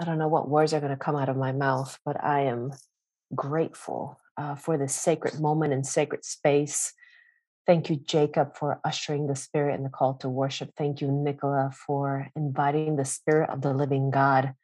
I 0.00 0.04
don't 0.04 0.18
know 0.18 0.28
what 0.28 0.48
words 0.48 0.72
are 0.72 0.80
going 0.80 0.92
to 0.92 0.96
come 0.96 1.16
out 1.16 1.28
of 1.28 1.36
my 1.36 1.52
mouth, 1.52 1.98
but 2.04 2.22
I 2.22 2.42
am 2.42 2.72
grateful 3.34 4.20
uh, 4.36 4.54
for 4.54 4.78
this 4.78 4.94
sacred 4.94 5.40
moment 5.40 5.72
and 5.72 5.86
sacred 5.86 6.24
space 6.24 6.92
Thank 7.68 7.90
you, 7.90 7.96
Jacob, 7.96 8.56
for 8.56 8.80
ushering 8.82 9.26
the 9.26 9.36
Spirit 9.36 9.74
and 9.74 9.84
the 9.84 9.90
call 9.90 10.14
to 10.20 10.28
worship. 10.30 10.72
Thank 10.74 11.02
you, 11.02 11.12
Nicola, 11.12 11.70
for 11.86 12.26
inviting 12.34 12.96
the 12.96 13.04
Spirit 13.04 13.50
of 13.50 13.60
the 13.60 13.74
living 13.74 14.10
God 14.10 14.54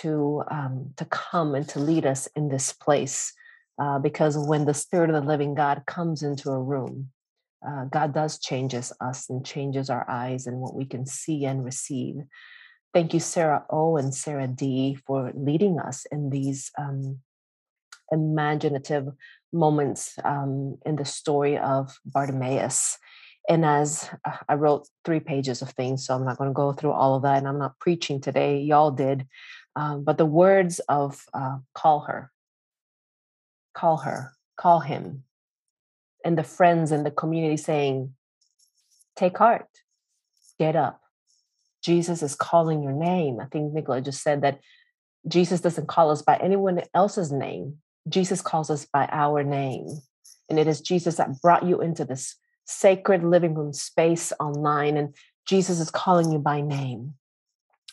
to 0.00 0.42
um, 0.50 0.94
to 0.96 1.04
come 1.04 1.54
and 1.54 1.68
to 1.68 1.78
lead 1.78 2.06
us 2.06 2.26
in 2.34 2.48
this 2.48 2.72
place. 2.72 3.32
Uh, 3.80 3.98
because 3.98 4.38
when 4.38 4.64
the 4.64 4.74
Spirit 4.74 5.10
of 5.10 5.20
the 5.20 5.28
living 5.28 5.54
God 5.54 5.82
comes 5.86 6.22
into 6.22 6.50
a 6.50 6.62
room, 6.62 7.10
uh, 7.66 7.84
God 7.84 8.12
does 8.14 8.38
changes 8.38 8.92
us 9.00 9.30
and 9.30 9.44
changes 9.44 9.90
our 9.90 10.08
eyes 10.08 10.46
and 10.46 10.58
what 10.58 10.74
we 10.74 10.84
can 10.84 11.06
see 11.06 11.44
and 11.44 11.64
receive. 11.64 12.16
Thank 12.92 13.14
you, 13.14 13.20
Sarah 13.20 13.64
O 13.70 13.96
and 13.96 14.14
Sarah 14.14 14.46
D, 14.46 14.96
for 15.06 15.32
leading 15.34 15.80
us 15.80 16.06
in 16.12 16.30
these 16.30 16.70
um, 16.78 17.18
imaginative 18.12 19.08
moments 19.52 20.16
um, 20.24 20.78
in 20.84 20.96
the 20.96 21.04
story 21.04 21.58
of 21.58 21.98
Bartimaeus. 22.04 22.98
And 23.48 23.64
as 23.64 24.08
uh, 24.24 24.36
I 24.48 24.54
wrote 24.54 24.88
three 25.04 25.20
pages 25.20 25.60
of 25.62 25.70
things, 25.70 26.06
so 26.06 26.14
I'm 26.14 26.24
not 26.24 26.38
going 26.38 26.50
to 26.50 26.54
go 26.54 26.72
through 26.72 26.92
all 26.92 27.14
of 27.14 27.22
that, 27.22 27.38
and 27.38 27.48
I'm 27.48 27.58
not 27.58 27.78
preaching 27.78 28.20
today, 28.20 28.60
y'all 28.60 28.90
did. 28.90 29.26
Um, 29.76 30.04
but 30.04 30.18
the 30.18 30.26
words 30.26 30.80
of 30.88 31.20
uh, 31.34 31.58
call 31.74 32.00
her, 32.00 32.30
call 33.74 33.98
her, 33.98 34.32
call 34.56 34.80
him, 34.80 35.24
and 36.24 36.38
the 36.38 36.44
friends 36.44 36.90
and 36.90 37.04
the 37.04 37.10
community 37.10 37.56
saying, 37.56 38.14
take 39.16 39.36
heart, 39.38 39.68
get 40.58 40.76
up. 40.76 41.00
Jesus 41.82 42.22
is 42.22 42.34
calling 42.34 42.82
your 42.82 42.92
name. 42.92 43.40
I 43.40 43.46
think 43.46 43.72
Nicola 43.72 44.00
just 44.00 44.22
said 44.22 44.40
that 44.42 44.60
Jesus 45.28 45.60
doesn't 45.60 45.88
call 45.88 46.10
us 46.10 46.22
by 46.22 46.36
anyone 46.36 46.82
else's 46.94 47.30
name. 47.30 47.78
Jesus 48.08 48.40
calls 48.40 48.70
us 48.70 48.86
by 48.86 49.08
our 49.12 49.42
name. 49.42 49.88
And 50.48 50.58
it 50.58 50.66
is 50.66 50.80
Jesus 50.80 51.16
that 51.16 51.40
brought 51.42 51.66
you 51.66 51.80
into 51.80 52.04
this 52.04 52.36
sacred 52.66 53.22
living 53.22 53.54
room 53.54 53.72
space 53.72 54.32
online. 54.40 54.96
And 54.96 55.14
Jesus 55.46 55.80
is 55.80 55.90
calling 55.90 56.32
you 56.32 56.38
by 56.38 56.60
name. 56.60 57.14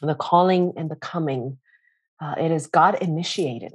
The 0.01 0.15
calling 0.15 0.73
and 0.77 0.89
the 0.89 0.95
coming, 0.95 1.57
uh, 2.21 2.35
it 2.37 2.51
is 2.51 2.67
God 2.67 2.95
initiated. 3.01 3.73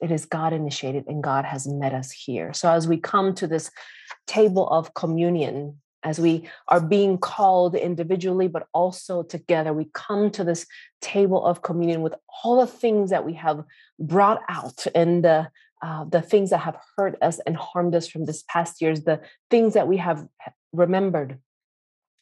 It 0.00 0.10
is 0.10 0.24
God 0.24 0.52
initiated, 0.52 1.04
and 1.06 1.22
God 1.22 1.44
has 1.44 1.66
met 1.66 1.94
us 1.94 2.10
here. 2.10 2.52
So 2.52 2.70
as 2.70 2.88
we 2.88 2.96
come 2.96 3.34
to 3.34 3.46
this 3.46 3.70
table 4.26 4.68
of 4.68 4.94
communion, 4.94 5.80
as 6.02 6.18
we 6.18 6.48
are 6.68 6.80
being 6.80 7.18
called 7.18 7.74
individually, 7.74 8.48
but 8.48 8.66
also 8.72 9.22
together, 9.22 9.72
we 9.72 9.88
come 9.92 10.30
to 10.30 10.44
this 10.44 10.66
table 11.02 11.44
of 11.44 11.62
communion 11.62 12.00
with 12.00 12.14
all 12.42 12.60
the 12.60 12.66
things 12.66 13.10
that 13.10 13.26
we 13.26 13.34
have 13.34 13.64
brought 13.98 14.40
out 14.48 14.86
and 14.94 15.22
the, 15.22 15.48
uh, 15.82 16.04
the 16.04 16.22
things 16.22 16.50
that 16.50 16.58
have 16.58 16.78
hurt 16.96 17.16
us 17.20 17.38
and 17.40 17.56
harmed 17.56 17.94
us 17.94 18.08
from 18.08 18.24
this 18.24 18.42
past 18.48 18.80
years, 18.80 19.04
the 19.04 19.20
things 19.50 19.74
that 19.74 19.88
we 19.88 19.98
have 19.98 20.26
remembered 20.72 21.38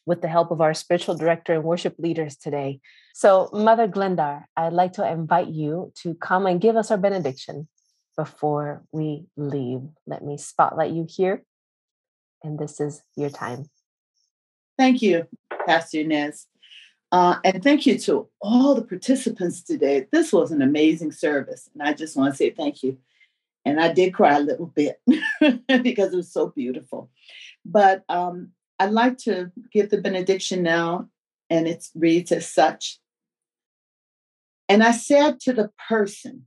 with 0.09 0.21
the 0.21 0.27
help 0.27 0.49
of 0.49 0.59
our 0.59 0.73
spiritual 0.73 1.13
director 1.13 1.53
and 1.53 1.63
worship 1.63 1.95
leaders 1.99 2.35
today. 2.35 2.79
So, 3.13 3.49
Mother 3.53 3.87
Glendar, 3.87 4.45
I'd 4.57 4.73
like 4.73 4.93
to 4.93 5.07
invite 5.07 5.49
you 5.49 5.93
to 6.01 6.15
come 6.15 6.47
and 6.47 6.59
give 6.59 6.75
us 6.75 6.89
our 6.89 6.97
benediction 6.97 7.67
before 8.17 8.83
we 8.91 9.27
leave. 9.37 9.81
Let 10.07 10.25
me 10.25 10.37
spotlight 10.37 10.93
you 10.93 11.05
here 11.07 11.43
and 12.43 12.57
this 12.57 12.79
is 12.79 13.03
your 13.15 13.29
time. 13.29 13.69
Thank 14.77 15.01
you, 15.01 15.27
Pastor 15.65 15.99
Inez. 15.99 16.47
Uh, 17.11 17.37
and 17.43 17.63
thank 17.63 17.85
you 17.85 17.97
to 17.99 18.29
all 18.41 18.75
the 18.75 18.83
participants 18.83 19.61
today. 19.61 20.07
This 20.11 20.33
was 20.33 20.51
an 20.51 20.61
amazing 20.61 21.11
service. 21.11 21.69
And 21.73 21.83
I 21.87 21.93
just 21.93 22.15
want 22.15 22.33
to 22.33 22.37
say 22.37 22.49
thank 22.49 22.83
you. 22.83 22.97
And 23.65 23.79
I 23.79 23.91
did 23.91 24.13
cry 24.13 24.37
a 24.37 24.41
little 24.41 24.67
bit 24.67 24.99
because 25.07 26.13
it 26.13 26.15
was 26.15 26.31
so 26.31 26.47
beautiful. 26.47 27.09
But 27.65 28.03
um, 28.09 28.51
I'd 28.79 28.91
like 28.91 29.17
to 29.19 29.51
give 29.71 29.89
the 29.89 30.01
benediction 30.01 30.63
now, 30.63 31.09
and 31.49 31.67
it 31.67 31.87
reads 31.93 32.31
as 32.31 32.49
such. 32.49 32.99
And 34.69 34.83
I 34.83 34.91
said 34.91 35.39
to 35.41 35.53
the 35.53 35.71
person 35.89 36.45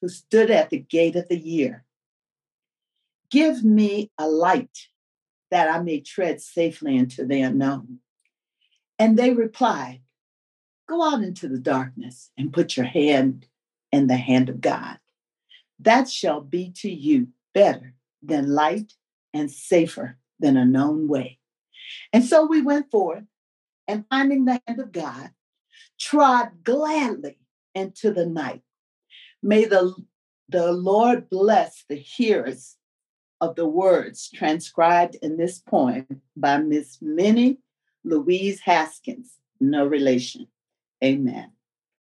who 0.00 0.08
stood 0.08 0.50
at 0.50 0.70
the 0.70 0.78
gate 0.78 1.16
of 1.16 1.28
the 1.28 1.38
year, 1.38 1.84
Give 3.30 3.64
me 3.64 4.10
a 4.16 4.28
light 4.28 4.88
that 5.50 5.68
I 5.68 5.80
may 5.82 6.00
tread 6.00 6.40
safely 6.40 6.96
into 6.96 7.26
the 7.26 7.40
unknown. 7.40 7.98
And 8.98 9.18
they 9.18 9.32
replied, 9.32 10.00
Go 10.88 11.02
out 11.02 11.22
into 11.22 11.48
the 11.48 11.58
darkness 11.58 12.30
and 12.38 12.52
put 12.52 12.76
your 12.76 12.86
hand 12.86 13.46
in 13.90 14.06
the 14.06 14.16
hand 14.16 14.48
of 14.48 14.60
God. 14.60 14.98
That 15.80 16.08
shall 16.08 16.40
be 16.40 16.70
to 16.76 16.90
you 16.90 17.28
better 17.52 17.94
than 18.22 18.54
light 18.54 18.94
and 19.34 19.50
safer 19.50 20.18
than 20.38 20.56
a 20.56 20.64
known 20.64 21.08
way. 21.08 21.38
And 22.12 22.24
so 22.24 22.46
we 22.46 22.62
went 22.62 22.90
forth 22.90 23.24
and 23.88 24.04
finding 24.10 24.44
the 24.44 24.60
hand 24.66 24.80
of 24.80 24.92
God, 24.92 25.30
trod 25.98 26.64
gladly 26.64 27.38
into 27.74 28.10
the 28.12 28.26
night. 28.26 28.62
May 29.42 29.64
the, 29.64 29.94
the 30.48 30.72
Lord 30.72 31.30
bless 31.30 31.84
the 31.88 31.96
hearers 31.96 32.76
of 33.40 33.54
the 33.54 33.66
words 33.66 34.30
transcribed 34.30 35.16
in 35.22 35.36
this 35.36 35.58
poem 35.58 36.22
by 36.36 36.58
Miss 36.58 36.98
Minnie 37.00 37.58
Louise 38.04 38.60
Haskins, 38.60 39.34
no 39.60 39.86
relation. 39.86 40.46
Amen. 41.04 41.55